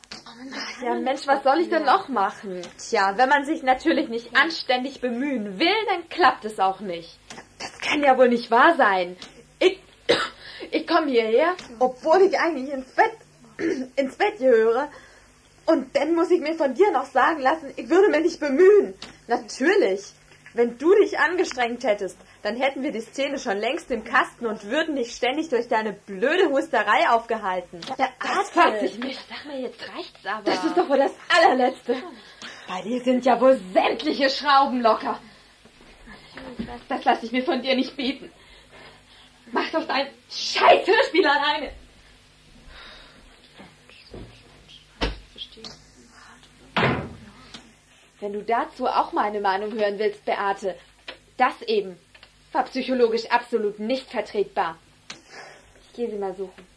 Ja, 0.81 0.93
Mensch, 0.95 1.27
was 1.27 1.43
soll 1.43 1.59
ich 1.59 1.69
denn 1.69 1.83
noch 1.83 2.07
machen? 2.07 2.61
Tja, 2.77 3.13
wenn 3.17 3.29
man 3.29 3.45
sich 3.45 3.63
natürlich 3.63 4.07
nicht 4.07 4.35
anständig 4.35 5.01
bemühen 5.01 5.59
will, 5.59 5.85
dann 5.87 6.07
klappt 6.09 6.45
es 6.45 6.59
auch 6.59 6.79
nicht. 6.79 7.19
Das 7.59 7.79
kann 7.79 8.03
ja 8.03 8.17
wohl 8.17 8.29
nicht 8.29 8.49
wahr 8.49 8.75
sein. 8.77 9.17
Ich, 9.59 9.81
ich 10.71 10.87
komme 10.87 11.11
hierher, 11.11 11.55
obwohl 11.79 12.21
ich 12.21 12.39
eigentlich 12.39 12.71
ins 12.71 12.91
Bett, 12.91 13.11
ins 13.95 14.15
Bett 14.15 14.37
gehöre. 14.37 14.89
Und 15.65 15.95
dann 15.95 16.15
muss 16.15 16.31
ich 16.31 16.39
mir 16.39 16.55
von 16.55 16.73
dir 16.73 16.91
noch 16.91 17.05
sagen 17.05 17.41
lassen, 17.41 17.73
ich 17.75 17.89
würde 17.89 18.09
mir 18.09 18.21
nicht 18.21 18.39
bemühen. 18.39 18.93
Natürlich. 19.27 20.13
Wenn 20.53 20.77
du 20.77 20.95
dich 20.95 21.19
angestrengt 21.19 21.83
hättest, 21.83 22.17
dann 22.41 22.55
hätten 22.55 22.83
wir 22.83 22.91
die 22.91 23.01
Szene 23.01 23.37
schon 23.37 23.57
längst 23.57 23.91
im 23.91 24.03
Kasten 24.03 24.45
und 24.45 24.63
würden 24.65 24.95
nicht 24.95 25.11
ständig 25.15 25.49
durch 25.49 25.67
deine 25.67 25.91
blöde 25.93 26.49
Husterei 26.49 27.09
aufgehalten. 27.09 27.81
Der 27.97 28.09
Arzt 28.19 28.55
hat 28.55 28.79
sich 28.79 28.97
mich. 28.97 29.17
Sag 29.27 29.45
mal, 29.45 29.59
jetzt 29.59 29.81
reicht's 29.81 30.25
aber. 30.25 30.43
Das 30.43 30.63
ist 30.63 30.77
doch 30.77 30.87
wohl 30.87 30.97
das 30.97 31.11
allerletzte. 31.27 31.97
Bei 32.67 32.81
dir 32.81 33.03
sind 33.03 33.25
ja 33.25 33.39
wohl 33.41 33.59
sämtliche 33.73 34.29
Schrauben 34.29 34.81
locker. 34.81 35.19
Das 36.87 37.03
lasse 37.03 37.25
ich 37.25 37.31
mir 37.31 37.43
von 37.43 37.61
dir 37.61 37.75
nicht 37.75 37.97
bieten. 37.97 38.31
Mach 39.51 39.69
doch 39.71 39.85
dein 39.85 40.07
scheiß 40.29 40.87
Hörspiel 40.87 41.27
alleine. 41.27 41.71
Wenn 48.21 48.33
du 48.33 48.43
dazu 48.43 48.85
auch 48.87 49.13
meine 49.13 49.41
Meinung 49.41 49.73
hören 49.73 49.97
willst, 49.97 50.25
Beate, 50.25 50.75
das 51.37 51.61
eben 51.63 51.97
war 52.51 52.63
psychologisch 52.63 53.25
absolut 53.29 53.79
nicht 53.79 54.09
vertretbar. 54.09 54.77
Ich 55.81 55.93
gehe 55.95 56.09
sie 56.09 56.17
mal 56.17 56.35
suchen. 56.35 56.67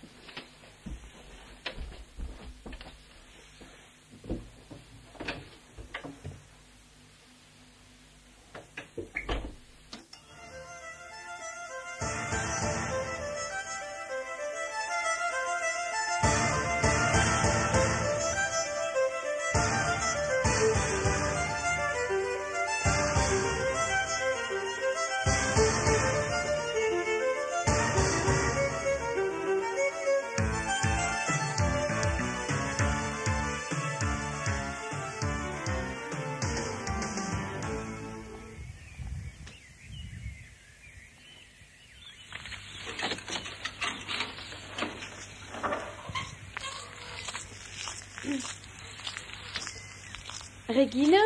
Regine? 50.82 51.20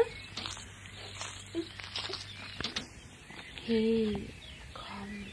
Hey, 3.65 4.29
komm. 4.75 5.27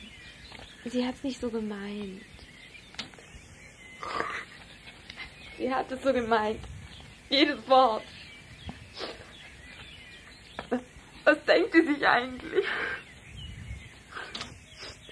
Sie 0.85 1.05
hat's 1.05 1.23
nicht 1.23 1.41
so 1.41 1.49
gemeint. 1.49 2.23
Sie 5.57 5.73
hat 5.73 5.91
es 5.91 6.01
so 6.01 6.13
gemeint. 6.13 6.61
Jedes 7.29 7.67
Wort. 7.67 8.03
Was, 10.69 10.79
was 11.25 11.43
denkt 11.43 11.73
sie 11.73 11.85
sich 11.85 12.07
eigentlich? 12.07 12.65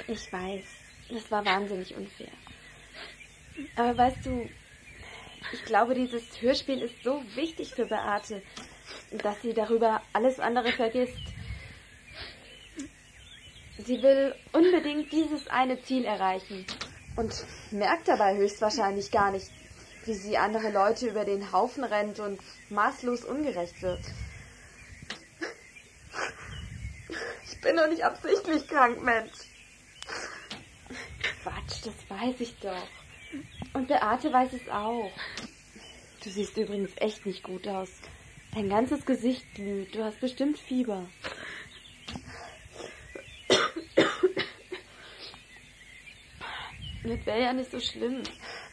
Ich 0.08 0.32
weiß, 0.32 0.64
das 1.10 1.30
war 1.30 1.46
wahnsinnig 1.46 1.94
unfair. 1.96 2.32
Aber 3.76 3.98
weißt 3.98 4.26
du, 4.26 4.50
ich 5.52 5.66
glaube, 5.66 5.96
dieses 5.96 6.42
Hörspiel 6.42 6.82
ist 6.82 7.04
so 7.04 7.22
wichtig 7.36 7.74
für 7.74 7.86
Beate, 7.86 8.42
dass 9.12 9.42
sie 9.42 9.54
darüber 9.54 10.02
alles 10.14 10.40
andere 10.40 10.72
vergisst. 10.72 11.20
Sie 13.78 14.02
will 14.02 14.36
unbedingt 14.54 15.12
dieses 15.12 15.48
eine 15.48 15.82
Ziel 15.82 16.06
erreichen 16.06 16.66
und 17.16 17.44
merkt 17.72 18.08
dabei 18.08 18.36
höchstwahrscheinlich 18.38 19.12
gar 19.12 19.32
nicht, 19.32 19.50
wie 20.06 20.14
sie 20.14 20.38
andere 20.38 20.72
Leute 20.72 21.08
über 21.08 21.26
den 21.26 21.52
Haufen 21.52 21.84
rennt 21.84 22.20
und 22.20 22.40
maßlos 22.70 23.26
ungerecht 23.26 23.82
wird. 23.82 24.02
Ich 27.46 27.62
bin 27.62 27.76
doch 27.76 27.88
nicht 27.88 28.04
absichtlich 28.04 28.68
krank, 28.68 29.04
Mensch. 29.04 29.32
Quatsch, 31.44 31.86
das 31.86 31.94
weiß 32.10 32.40
ich 32.40 32.58
doch. 32.60 32.88
Und 33.74 33.88
Beate 33.88 34.32
weiß 34.32 34.54
es 34.54 34.70
auch. 34.70 35.12
Du 36.24 36.30
siehst 36.30 36.58
übrigens 36.58 36.92
echt 36.98 37.26
nicht 37.26 37.44
gut 37.44 37.68
aus. 37.68 37.90
Dein 38.54 38.70
ganzes 38.70 39.06
Gesicht 39.06 39.56
glüht. 39.56 39.96
Du 39.96 40.04
hast 40.04 40.20
bestimmt 40.20 40.58
Fieber. 40.58 41.08
Das 47.04 47.26
wäre 47.26 47.42
ja 47.42 47.54
nicht 47.54 47.72
so 47.72 47.80
schlimm. 47.80 48.24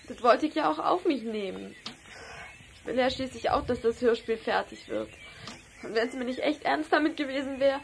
Das 0.09 0.23
wollte 0.23 0.47
ich 0.47 0.55
ja 0.55 0.71
auch 0.71 0.79
auf 0.79 1.05
mich 1.05 1.23
nehmen. 1.23 1.75
Ich 2.75 2.87
will 2.87 2.97
ja 2.97 3.11
schließlich 3.11 3.51
auch, 3.51 3.65
dass 3.67 3.81
das 3.81 4.01
Hörspiel 4.01 4.37
fertig 4.37 4.89
wird. 4.89 5.11
Und 5.83 5.95
wenn 5.95 6.09
es 6.09 6.15
mir 6.15 6.25
nicht 6.25 6.41
echt 6.41 6.65
ernst 6.65 6.93
damit 6.93 7.17
gewesen 7.17 7.61
wäre, 7.61 7.81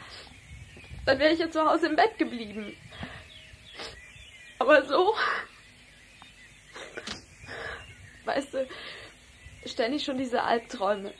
dann 1.05 1.19
wäre 1.19 1.33
ich 1.33 1.39
ja 1.39 1.49
zu 1.49 1.65
Hause 1.65 1.87
im 1.87 1.95
Bett 1.95 2.17
geblieben. 2.17 2.75
Aber 4.59 4.83
so. 4.85 5.15
Weißt 8.25 8.53
du, 8.53 8.67
ständig 9.65 10.03
schon 10.03 10.17
diese 10.17 10.43
Albträume. 10.43 11.13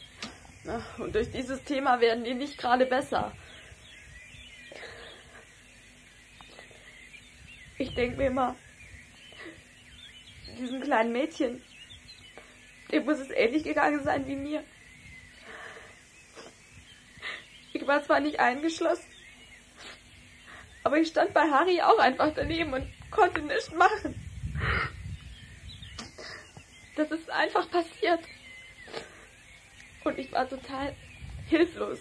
Und 0.97 1.13
durch 1.13 1.31
dieses 1.31 1.63
Thema 1.63 2.01
werden 2.01 2.23
die 2.23 2.33
nicht 2.33 2.57
gerade 2.57 2.85
besser. 2.85 3.31
Ich 7.77 7.93
denke 7.93 8.17
mir 8.17 8.27
immer, 8.27 8.55
diesem 10.57 10.81
kleinen 10.81 11.11
Mädchen, 11.11 11.61
dem 12.91 13.05
muss 13.05 13.19
es 13.19 13.29
ähnlich 13.31 13.63
gegangen 13.63 14.03
sein 14.03 14.25
wie 14.27 14.35
mir. 14.35 14.63
Ich 17.73 17.85
war 17.85 18.01
zwar 18.03 18.21
nicht 18.21 18.39
eingeschlossen, 18.39 19.11
aber 20.83 20.97
ich 20.97 21.09
stand 21.09 21.33
bei 21.33 21.41
Harry 21.41 21.81
auch 21.81 21.99
einfach 21.99 22.31
daneben 22.33 22.73
und 22.73 22.87
konnte 23.11 23.41
nichts 23.41 23.71
machen. 23.73 24.15
Das 26.95 27.11
ist 27.11 27.29
einfach 27.29 27.69
passiert. 27.69 28.21
Und 30.05 30.19
ich 30.19 30.31
war 30.31 30.47
total 30.47 30.95
hilflos. 31.47 31.99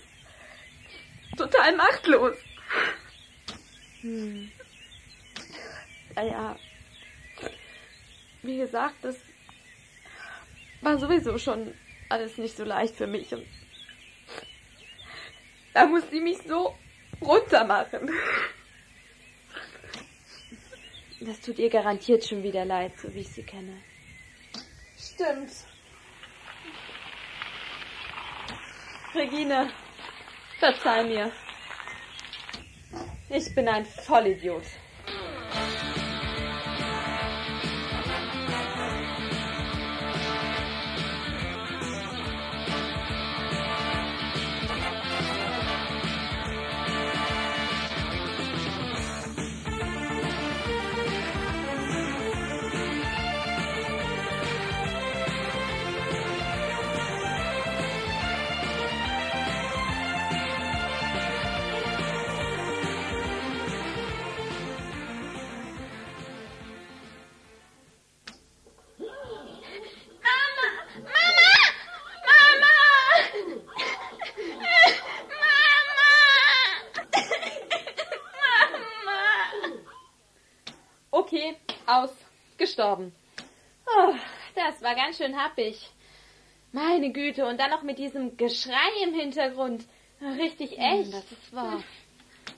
Total 1.37 1.75
machtlos. 1.75 2.37
Hm. 4.03 4.53
Naja. 6.15 6.57
Wie 8.43 8.59
gesagt, 8.59 8.97
das 9.03 9.17
war 10.83 10.99
sowieso 10.99 11.39
schon 11.39 11.73
alles 12.11 12.37
nicht 12.37 12.57
so 12.57 12.65
leicht 12.65 12.95
für 12.95 13.07
mich. 13.07 13.33
Und 13.33 13.47
da 15.73 15.87
muss 15.87 16.09
sie 16.11 16.21
mich 16.21 16.39
so 16.47 16.77
runter 17.23 17.65
machen. 17.65 18.11
Das 21.21 21.41
tut 21.41 21.59
ihr 21.59 21.71
garantiert 21.71 22.23
schon 22.27 22.43
wieder 22.43 22.67
leid, 22.67 22.93
so 22.99 23.13
wie 23.15 23.21
ich 23.21 23.31
sie 23.31 23.45
kenne. 23.45 23.81
Stimmt. 24.99 25.74
Regine, 29.15 29.71
verzeih 30.59 31.05
mir. 31.05 31.31
Ich 33.29 33.55
bin 33.55 33.69
ein 33.69 33.85
Vollidiot. 33.87 34.65
Gestorben. 82.75 83.13
Oh, 83.87 84.15
das 84.57 84.83
war 84.83 84.97
ganz 84.97 85.19
schön 85.19 85.41
happig. 85.41 85.91
Meine 86.73 87.13
Güte, 87.13 87.47
und 87.47 87.61
dann 87.61 87.71
noch 87.71 87.85
mit 87.85 88.01
diesem 88.01 88.37
Geschrei 88.37 89.05
im 89.05 89.15
Hintergrund. 89.15 89.85
Richtig 90.21 90.77
echt. 90.77 91.15
Das 91.15 91.31
ist 91.31 91.55
wahr. 91.55 91.85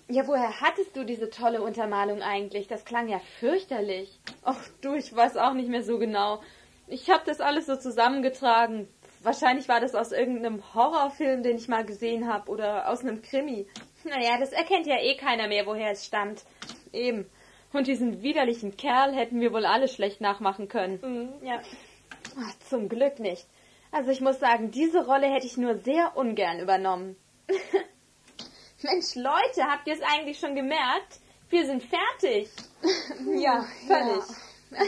Ja, 0.09 0.27
woher 0.27 0.59
hattest 0.63 0.97
du 0.97 1.05
diese 1.05 1.29
tolle 1.29 1.61
Untermalung 1.61 2.23
eigentlich? 2.23 2.67
Das 2.67 2.87
klang 2.87 3.09
ja 3.09 3.19
fürchterlich. 3.41 4.19
Ach 4.43 4.57
du, 4.81 4.95
ich 4.95 5.15
weiß 5.15 5.37
auch 5.37 5.53
nicht 5.53 5.69
mehr 5.69 5.83
so 5.83 5.99
genau. 5.99 6.43
Ich 6.87 7.11
habe 7.11 7.25
das 7.27 7.43
alles 7.43 7.67
so 7.67 7.77
zusammengetragen. 7.77 8.89
Wahrscheinlich 9.23 9.69
war 9.69 9.81
das 9.81 9.95
aus 9.95 10.13
irgendeinem 10.13 10.63
Horrorfilm, 10.73 11.43
den 11.43 11.59
ich 11.59 11.69
mal 11.69 11.85
gesehen 11.85 12.27
habe, 12.27 12.51
oder 12.51 12.89
aus 12.89 13.01
einem 13.01 13.21
Krimi. 13.21 13.67
Naja, 14.05 14.39
das 14.39 14.53
erkennt 14.53 14.87
ja 14.87 14.99
eh 14.99 15.17
keiner 15.17 15.47
mehr, 15.47 15.67
woher 15.67 15.91
es 15.91 16.07
stammt. 16.07 16.43
Eben. 16.95 17.29
Und 17.77 17.87
diesen 17.87 18.23
widerlichen 18.23 18.77
Kerl 18.77 19.15
hätten 19.15 19.39
wir 19.41 19.53
wohl 19.53 19.67
alle 19.67 19.89
schlecht 19.89 20.23
nachmachen 20.23 20.69
können. 20.69 20.99
Mhm, 21.03 21.47
ja. 21.47 21.61
Ach, 22.39 22.59
zum 22.71 22.89
Glück 22.89 23.19
nicht. 23.19 23.47
Also 23.93 24.11
ich 24.11 24.21
muss 24.21 24.41
sagen, 24.41 24.71
diese 24.71 25.05
Rolle 25.05 25.27
hätte 25.27 25.47
ich 25.47 25.57
nur 25.59 25.79
sehr 25.79 26.17
ungern 26.17 26.59
übernommen. 26.59 27.17
Mensch, 28.83 29.15
Leute, 29.15 29.65
habt 29.71 29.87
ihr 29.87 29.95
es 29.95 30.01
eigentlich 30.03 30.39
schon 30.39 30.55
gemerkt? 30.55 31.21
Wir 31.51 31.67
sind 31.67 31.83
fertig. 31.83 32.49
ja, 33.39 33.65
völlig. 33.87 34.25
Ja. 34.71 34.79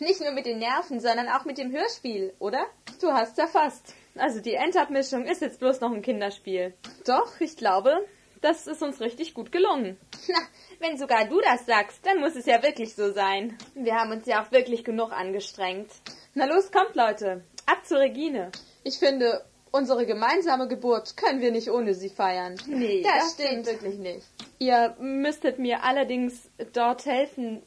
Nicht 0.00 0.20
nur 0.20 0.32
mit 0.32 0.46
den 0.46 0.58
Nerven, 0.58 1.00
sondern 1.00 1.28
auch 1.28 1.44
mit 1.44 1.58
dem 1.58 1.70
Hörspiel, 1.70 2.34
oder? 2.38 2.66
Du 3.00 3.12
hast 3.12 3.38
ja 3.38 3.46
fast. 3.46 3.94
Also 4.16 4.40
die 4.40 4.54
Endabmischung 4.54 5.24
ist 5.24 5.40
jetzt 5.40 5.60
bloß 5.60 5.80
noch 5.80 5.92
ein 5.92 6.02
Kinderspiel. 6.02 6.74
Doch, 7.04 7.40
ich 7.40 7.56
glaube, 7.56 8.04
das 8.40 8.66
ist 8.66 8.82
uns 8.82 9.00
richtig 9.00 9.34
gut 9.34 9.52
gelungen. 9.52 9.98
Na, 10.28 10.38
wenn 10.78 10.96
sogar 10.96 11.26
du 11.26 11.40
das 11.40 11.66
sagst, 11.66 12.04
dann 12.06 12.20
muss 12.20 12.36
es 12.36 12.46
ja 12.46 12.62
wirklich 12.62 12.94
so 12.94 13.12
sein. 13.12 13.56
Wir 13.74 13.94
haben 13.94 14.12
uns 14.12 14.26
ja 14.26 14.42
auch 14.42 14.52
wirklich 14.52 14.84
genug 14.84 15.12
angestrengt. 15.12 15.90
Na 16.34 16.44
los, 16.44 16.70
kommt 16.70 16.94
Leute, 16.94 17.44
ab 17.66 17.84
zur 17.84 17.98
Regine. 17.98 18.50
Ich 18.84 18.98
finde, 18.98 19.44
unsere 19.70 20.06
gemeinsame 20.06 20.68
Geburt 20.68 21.16
können 21.16 21.40
wir 21.40 21.50
nicht 21.50 21.70
ohne 21.70 21.94
sie 21.94 22.08
feiern. 22.08 22.56
Nee, 22.66 23.02
das, 23.02 23.36
das 23.36 23.46
stimmt 23.46 23.66
wirklich 23.66 23.98
nicht. 23.98 24.26
Ihr 24.58 24.96
müsstet 24.98 25.58
mir 25.58 25.82
allerdings 25.84 26.50
dort 26.72 27.06
helfen, 27.06 27.62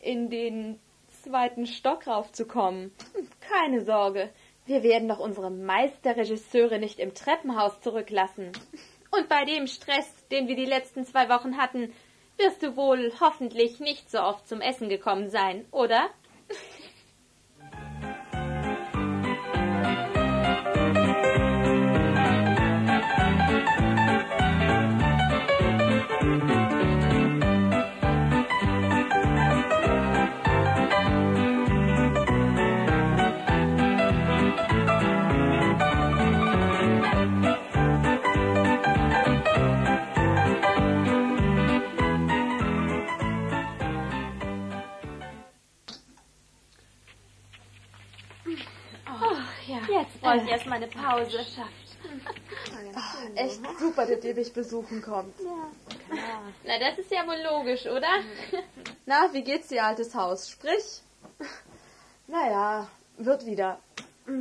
in 0.00 0.30
den 0.30 0.80
zweiten 1.22 1.66
Stock 1.66 2.06
raufzukommen. 2.06 2.92
Keine 3.40 3.84
Sorge, 3.84 4.30
wir 4.66 4.82
werden 4.82 5.08
doch 5.08 5.18
unsere 5.18 5.50
Meisterregisseure 5.50 6.78
nicht 6.78 6.98
im 6.98 7.14
Treppenhaus 7.14 7.80
zurücklassen. 7.80 8.52
Und 9.16 9.28
bei 9.28 9.44
dem 9.44 9.66
Stress, 9.66 10.06
den 10.30 10.46
wir 10.46 10.56
die 10.56 10.66
letzten 10.66 11.06
zwei 11.06 11.28
Wochen 11.28 11.56
hatten, 11.56 11.92
wirst 12.36 12.62
du 12.62 12.76
wohl 12.76 13.12
hoffentlich 13.20 13.80
nicht 13.80 14.10
so 14.10 14.20
oft 14.20 14.46
zum 14.46 14.60
Essen 14.60 14.88
gekommen 14.88 15.30
sein, 15.30 15.64
oder? 15.70 16.10
Brauche 50.20 50.44
ich 50.44 50.50
erstmal 50.50 50.76
eine 50.76 50.88
Pause. 50.88 51.44
Ach, 52.94 53.16
echt 53.34 53.60
super, 53.78 54.06
der 54.06 54.34
dich 54.34 54.52
besuchen 54.52 55.02
kommt. 55.02 55.38
Ja, 55.40 55.70
klar. 56.08 56.42
Na, 56.64 56.78
das 56.78 56.98
ist 56.98 57.10
ja 57.10 57.26
wohl 57.26 57.42
logisch, 57.42 57.86
oder? 57.86 58.22
Na, 59.06 59.32
wie 59.32 59.42
geht's 59.42 59.68
dir, 59.68 59.84
altes 59.84 60.14
Haus? 60.14 60.48
Sprich. 60.48 61.02
Naja, 62.26 62.88
wird 63.18 63.46
wieder. 63.46 63.78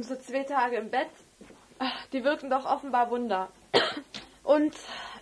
So 0.02 0.16
zwei 0.16 0.44
Tage 0.44 0.78
im 0.78 0.90
Bett. 0.90 1.10
Die 2.14 2.24
wirken 2.24 2.50
doch 2.50 2.66
offenbar 2.66 3.10
Wunder. 3.12 3.50
Und 4.44 4.76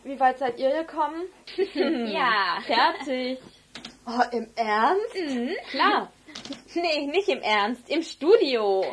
wie 0.04 0.20
weit 0.20 0.40
seid 0.40 0.60
ihr 0.60 0.84
gekommen? 0.84 1.24
ja, 1.74 2.60
fertig. 2.66 3.40
Oh, 4.06 4.22
im 4.32 4.48
Ernst? 4.56 5.16
Mhm, 5.16 5.56
klar. 5.70 6.12
Nee, 6.76 7.08
nicht 7.08 7.30
im 7.30 7.42
Ernst, 7.42 7.90
im 7.90 8.02
Studio. 8.02 8.86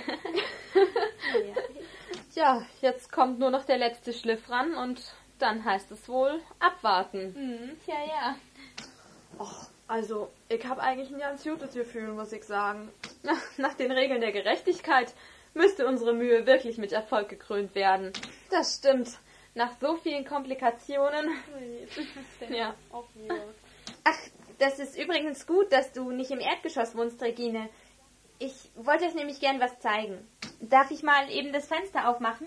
ja, 2.34 2.62
jetzt 2.80 3.10
kommt 3.10 3.38
nur 3.38 3.50
noch 3.50 3.64
der 3.64 3.78
letzte 3.78 4.12
Schliff 4.12 4.50
ran 4.50 4.74
und 4.74 5.02
dann 5.38 5.64
heißt 5.64 5.90
es 5.90 6.08
wohl 6.08 6.40
abwarten. 6.58 7.34
Mhm, 7.34 7.78
tja, 7.84 7.94
ja. 8.06 8.36
Och, 9.38 9.68
also, 9.88 10.30
ich 10.48 10.64
habe 10.66 10.82
eigentlich 10.82 11.10
ein 11.10 11.18
ganz 11.18 11.42
gutes 11.42 11.74
Gefühl, 11.74 12.12
muss 12.12 12.32
ich 12.32 12.44
sagen. 12.44 12.90
Nach 13.56 13.74
den 13.74 13.90
Regeln 13.90 14.20
der 14.20 14.32
Gerechtigkeit 14.32 15.14
müsste 15.54 15.86
unsere 15.86 16.12
Mühe 16.12 16.46
wirklich 16.46 16.78
mit 16.78 16.92
Erfolg 16.92 17.28
gekrönt 17.28 17.74
werden. 17.74 18.12
Das 18.50 18.76
stimmt. 18.76 19.18
Nach 19.54 19.72
so 19.80 19.96
vielen 19.96 20.24
Komplikationen. 20.24 21.30
ja. 22.50 22.74
Ach, 24.04 24.18
das 24.60 24.78
ist 24.78 24.96
übrigens 24.96 25.46
gut, 25.46 25.72
dass 25.72 25.92
du 25.92 26.10
nicht 26.10 26.30
im 26.30 26.38
Erdgeschoss 26.38 26.94
wohnst, 26.94 27.20
Regine. 27.22 27.68
Ich 28.38 28.70
wollte 28.76 29.06
euch 29.06 29.14
nämlich 29.14 29.40
gern 29.40 29.60
was 29.60 29.78
zeigen. 29.80 30.18
Darf 30.60 30.90
ich 30.90 31.02
mal 31.02 31.30
eben 31.30 31.52
das 31.52 31.66
Fenster 31.66 32.08
aufmachen? 32.08 32.46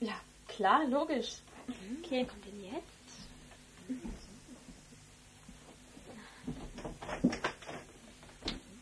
Ja, 0.00 0.14
klar, 0.46 0.84
logisch. 0.84 1.38
Okay. 2.02 2.22
Was 2.22 2.28
kommt 2.28 2.44
denn 2.46 2.64
jetzt? 2.64 2.98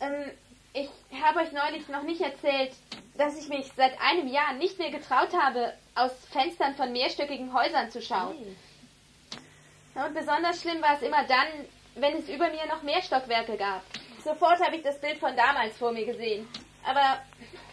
Ähm, 0.01 0.31
ich 0.73 0.91
habe 1.23 1.41
euch 1.41 1.53
neulich 1.53 1.89
noch 1.89 2.03
nicht 2.03 2.21
erzählt, 2.21 2.73
dass 3.17 3.39
ich 3.39 3.49
mich 3.49 3.73
seit 3.77 4.01
einem 4.01 4.29
Jahr 4.29 4.53
nicht 4.55 4.79
mehr 4.79 4.91
getraut 4.91 5.33
habe, 5.33 5.73
aus 5.95 6.13
Fenstern 6.31 6.75
von 6.75 6.93
mehrstöckigen 6.93 7.53
Häusern 7.53 7.91
zu 7.91 8.03
schauen. 8.03 8.37
Hey. 8.37 10.05
Und 10.05 10.15
besonders 10.15 10.61
schlimm 10.61 10.83
war 10.83 10.97
es 10.97 11.03
immer 11.03 11.25
dann, 11.25 11.49
wenn 11.97 12.19
es 12.19 12.29
über 12.29 12.49
mir 12.51 12.67
noch 12.67 12.83
mehr 12.83 13.03
Stockwerke 13.03 13.57
gab. 13.57 13.83
Sofort 14.23 14.61
habe 14.61 14.77
ich 14.77 14.83
das 14.83 15.01
Bild 15.01 15.19
von 15.19 15.35
damals 15.37 15.77
vor 15.77 15.93
mir 15.93 16.05
gesehen. 16.05 16.49
Aber 16.85 17.21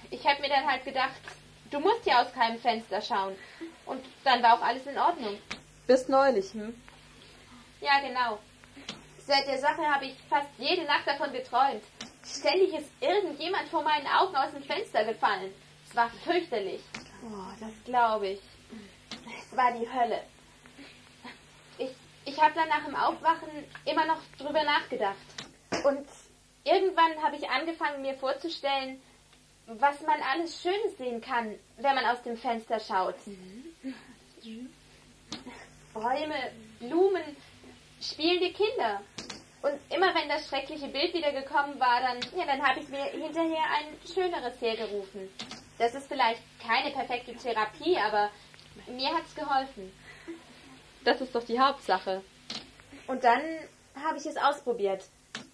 ich 0.10 0.26
habe 0.26 0.42
mir 0.42 0.50
dann 0.50 0.66
halt 0.66 0.84
gedacht, 0.86 1.20
du 1.70 1.80
musst 1.80 2.06
ja 2.06 2.22
aus 2.22 2.34
keinem 2.34 2.60
Fenster 2.60 3.02
schauen. 3.02 3.36
Und 3.86 4.04
dann 4.24 4.42
war 4.42 4.58
auch 4.58 4.62
alles 4.62 4.86
in 4.88 4.98
Ordnung. 4.98 5.38
Bis 5.88 6.08
neulich, 6.08 6.54
hm? 6.54 6.74
Ja, 7.82 8.00
genau. 8.00 8.40
Seit 9.20 9.48
der 9.48 9.60
Sache 9.60 9.82
habe 9.82 10.06
ich 10.06 10.16
fast 10.30 10.50
jede 10.58 10.84
Nacht 10.86 11.06
davon 11.06 11.32
geträumt. 11.34 11.84
Ständig 12.26 12.74
ist 12.74 12.90
irgendjemand 13.02 13.68
vor 13.70 13.84
meinen 13.84 14.08
Augen 14.08 14.36
aus 14.36 14.52
dem 14.52 14.64
Fenster 14.64 15.04
gefallen. 15.04 15.54
Es 15.90 15.96
war 15.96 16.10
fürchterlich. 16.24 16.82
Oh, 17.24 17.52
das 17.60 17.72
glaube 17.84 18.30
ich. 18.30 18.42
Es 19.40 19.56
war 19.56 19.72
die 19.74 19.90
Hölle. 19.90 20.24
Ich 21.78 21.92
ich 22.26 22.40
habe 22.42 22.54
dann 22.56 22.70
nach 22.70 22.86
dem 22.86 22.96
Aufwachen 22.96 23.50
immer 23.86 24.06
noch 24.06 24.20
drüber 24.38 24.64
nachgedacht. 24.64 25.16
Und 25.84 26.08
irgendwann 26.64 27.22
habe 27.22 27.36
ich 27.36 27.50
angefangen, 27.50 28.02
mir 28.02 28.16
vorzustellen, 28.16 29.02
was 29.68 30.02
man 30.02 30.22
alles 30.22 30.62
Schönes 30.62 30.98
sehen 30.98 31.22
kann, 31.22 31.56
wenn 31.78 31.96
man 31.96 32.06
aus 32.06 32.22
dem 32.24 32.38
Fenster 32.38 32.80
schaut. 32.80 33.16
Bäume, 35.94 36.52
Blumen, 36.80 37.38
spielende 38.02 38.52
Kinder. 38.52 39.02
Und 39.62 39.80
immer 39.96 40.14
wenn 40.14 40.28
das 40.28 40.48
schreckliche 40.48 40.88
Bild 40.88 41.14
wieder 41.14 41.32
gekommen 41.32 41.80
war, 41.80 42.02
dann, 42.02 42.20
ja, 42.38 42.46
dann 42.46 42.62
habe 42.62 42.82
ich 42.82 42.90
mir 42.90 43.04
hinterher 43.06 43.64
ein 43.78 44.14
schöneres 44.14 44.60
hergerufen. 44.60 45.30
Das 45.78 45.96
ist 45.96 46.08
vielleicht 46.08 46.42
keine 46.62 46.92
perfekte 46.92 47.34
Therapie, 47.36 47.98
aber 47.98 48.30
mir 48.88 49.10
hat 49.14 49.24
es 49.26 49.36
geholfen. 49.36 49.92
Das 51.04 51.20
ist 51.22 51.36
doch 51.36 51.44
die 51.44 51.60
Hauptsache. 51.60 52.24
Und 53.08 53.24
dann 53.24 53.42
habe 54.02 54.18
ich 54.18 54.26
es 54.26 54.38
ausprobiert. 54.38 55.04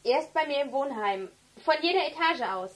Erst 0.03 0.33
bei 0.33 0.45
mir 0.47 0.61
im 0.61 0.71
Wohnheim. 0.71 1.29
Von 1.63 1.75
jeder 1.81 2.07
Etage 2.07 2.41
aus. 2.41 2.71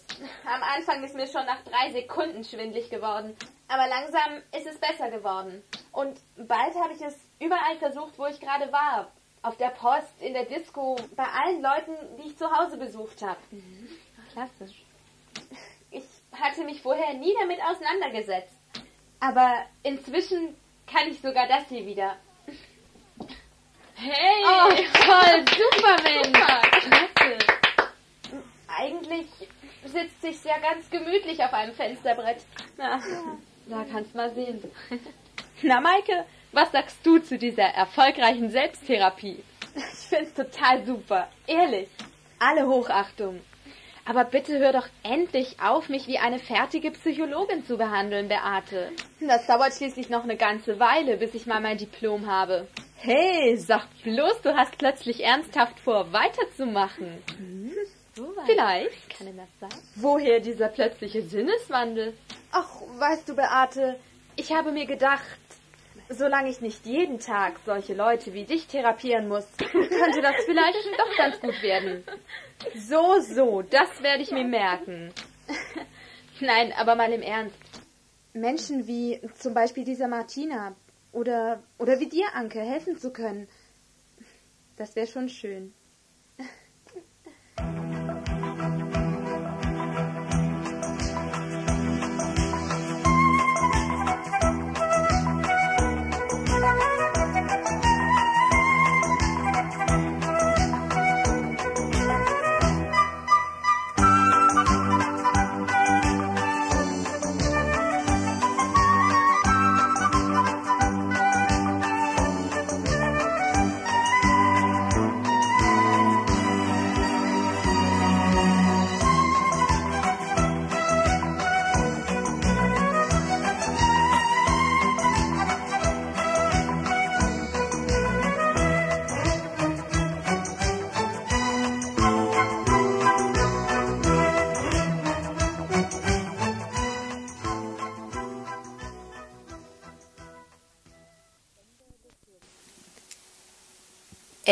Am 0.46 0.62
Anfang 0.62 1.04
ist 1.04 1.16
mir 1.16 1.28
schon 1.28 1.46
nach 1.46 1.64
drei 1.64 1.92
Sekunden 1.92 2.44
schwindlig 2.44 2.90
geworden. 2.90 3.36
Aber 3.68 3.88
langsam 3.88 4.42
ist 4.52 4.68
es 4.68 4.78
besser 4.78 5.10
geworden. 5.10 5.64
Und 5.92 6.20
bald 6.36 6.76
habe 6.76 6.94
ich 6.94 7.02
es 7.02 7.18
überall 7.40 7.78
versucht, 7.78 8.18
wo 8.18 8.26
ich 8.26 8.40
gerade 8.40 8.72
war. 8.74 9.12
Auf 9.42 9.58
der 9.58 9.70
Post, 9.70 10.22
in 10.22 10.34
der 10.34 10.46
Disco, 10.46 10.98
bei 11.16 11.26
allen 11.26 11.62
Leuten, 11.62 11.96
die 12.18 12.30
ich 12.30 12.38
zu 12.38 12.50
Hause 12.52 12.78
besucht 12.78 13.22
habe. 13.22 13.40
Mhm. 13.52 13.90
Klassisch. 14.32 14.84
Ich 15.92 16.06
hatte 16.34 16.64
mich 16.64 16.82
vorher 16.82 17.14
nie 17.14 17.34
damit 17.40 17.60
auseinandergesetzt. 17.62 18.58
Aber 19.20 19.64
inzwischen 19.84 20.58
kann 20.92 21.08
ich 21.08 21.22
sogar 21.22 21.48
das 21.48 21.68
hier 21.70 21.86
wieder. 21.86 22.18
Hey! 24.04 24.44
Oh, 24.44 24.70
toll, 25.06 25.46
super 25.58 25.96
Mensch! 26.04 26.38
Klasse! 26.38 27.38
Eigentlich 28.68 29.28
sitzt 29.86 30.22
sich 30.22 30.44
ja 30.44 30.58
ganz 30.58 30.90
gemütlich 30.90 31.42
auf 31.42 31.54
einem 31.54 31.74
Fensterbrett. 31.74 32.44
Na, 32.78 32.98
ja. 32.98 33.38
da 33.68 33.86
kannst 33.90 34.14
mal 34.14 34.30
sehen. 34.36 34.62
Na, 35.62 35.80
Maike, 35.80 36.26
was 36.52 36.70
sagst 36.74 36.98
du 37.06 37.20
zu 37.20 37.38
dieser 37.38 37.64
erfolgreichen 37.64 38.50
Selbsttherapie? 38.50 39.42
Ich 39.74 40.08
find's 40.10 40.34
total 40.34 40.86
super. 40.86 41.30
Ehrlich. 41.48 41.88
Alle 42.40 42.68
Hochachtung. 42.68 43.40
Aber 44.06 44.26
bitte 44.26 44.60
hör 44.60 44.74
doch 44.74 44.88
endlich 45.04 45.62
auf, 45.62 45.88
mich 45.88 46.08
wie 46.08 46.20
eine 46.20 46.40
fertige 46.40 46.92
Psychologin 46.92 47.66
zu 47.66 47.78
behandeln, 47.78 48.28
Beate. 48.28 48.92
Das 49.22 49.48
dauert 49.48 49.74
schließlich 49.74 50.10
noch 50.10 50.24
eine 50.24 50.36
ganze 50.36 50.80
Weile, 50.80 51.16
bis 51.18 51.34
ich 51.34 51.46
mal 51.46 51.62
mein 51.62 51.78
Diplom 51.78 52.28
habe. 52.28 52.68
Hey, 52.98 53.56
sag 53.58 53.88
bloß, 54.04 54.42
du 54.42 54.56
hast 54.56 54.78
plötzlich 54.78 55.24
ernsthaft 55.24 55.80
vor, 55.80 56.12
weiterzumachen. 56.12 57.18
Hm, 57.38 57.72
so 58.16 58.34
Vielleicht. 58.46 59.18
Kann 59.18 59.38
das 59.38 59.60
sagen? 59.60 59.84
Woher 59.96 60.42
dieser 60.42 60.68
plötzliche 60.68 61.22
Sinneswandel? 61.22 62.14
Ach, 62.52 62.70
weißt 62.98 63.30
du, 63.30 63.36
Beate, 63.36 64.00
ich 64.36 64.52
habe 64.52 64.72
mir 64.72 64.86
gedacht, 64.86 65.24
solange 66.10 66.50
ich 66.50 66.62
nicht 66.62 66.86
jeden 66.86 67.20
Tag 67.20 67.60
solche 67.66 67.94
Leute 67.94 68.34
wie 68.34 68.46
dich 68.46 68.68
therapieren 68.68 69.28
muss, 69.28 69.46
könnte 69.58 70.22
das 70.22 70.36
vielleicht 70.46 70.78
doch 70.98 71.18
ganz 71.18 71.40
gut 71.40 71.62
werden. 71.62 72.04
So, 72.76 73.20
so, 73.20 73.62
das 73.62 74.02
werde 74.02 74.24
ich 74.24 74.32
mir 74.32 74.46
merken. 74.46 75.12
Nein, 76.40 76.74
aber 76.78 76.96
mal 76.96 77.12
im 77.12 77.22
Ernst. 77.22 77.58
Menschen 78.34 78.88
wie 78.88 79.22
zum 79.36 79.54
Beispiel 79.54 79.84
dieser 79.84 80.08
Martina 80.08 80.76
oder, 81.12 81.62
oder 81.78 82.00
wie 82.00 82.10
dir, 82.10 82.26
Anke, 82.34 82.60
helfen 82.60 82.98
zu 82.98 83.12
können, 83.12 83.48
das 84.76 84.96
wäre 84.96 85.08
schon 85.08 85.30
schön. 85.30 85.74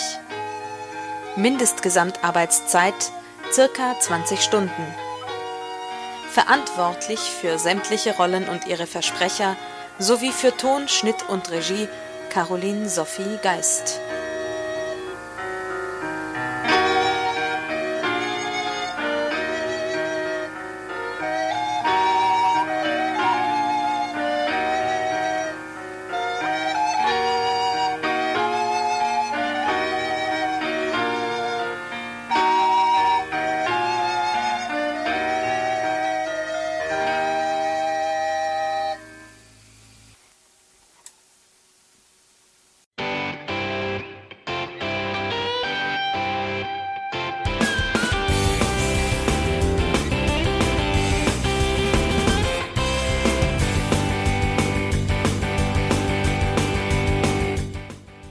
Mindestgesamtarbeitszeit 1.37 2.95
circa 3.53 4.01
20 4.01 4.41
Stunden. 4.41 4.95
Verantwortlich 6.33 7.21
für 7.21 7.59
sämtliche 7.59 8.17
Rollen 8.17 8.49
und 8.49 8.67
ihre 8.67 8.87
Versprecher 8.87 9.59
sowie 9.99 10.33
für 10.33 10.57
Ton, 10.57 10.89
Schnitt 10.89 11.29
und 11.29 11.51
Regie 11.51 11.87
Caroline 12.31 12.89
Sophie 12.89 13.37
Geist. 13.43 14.01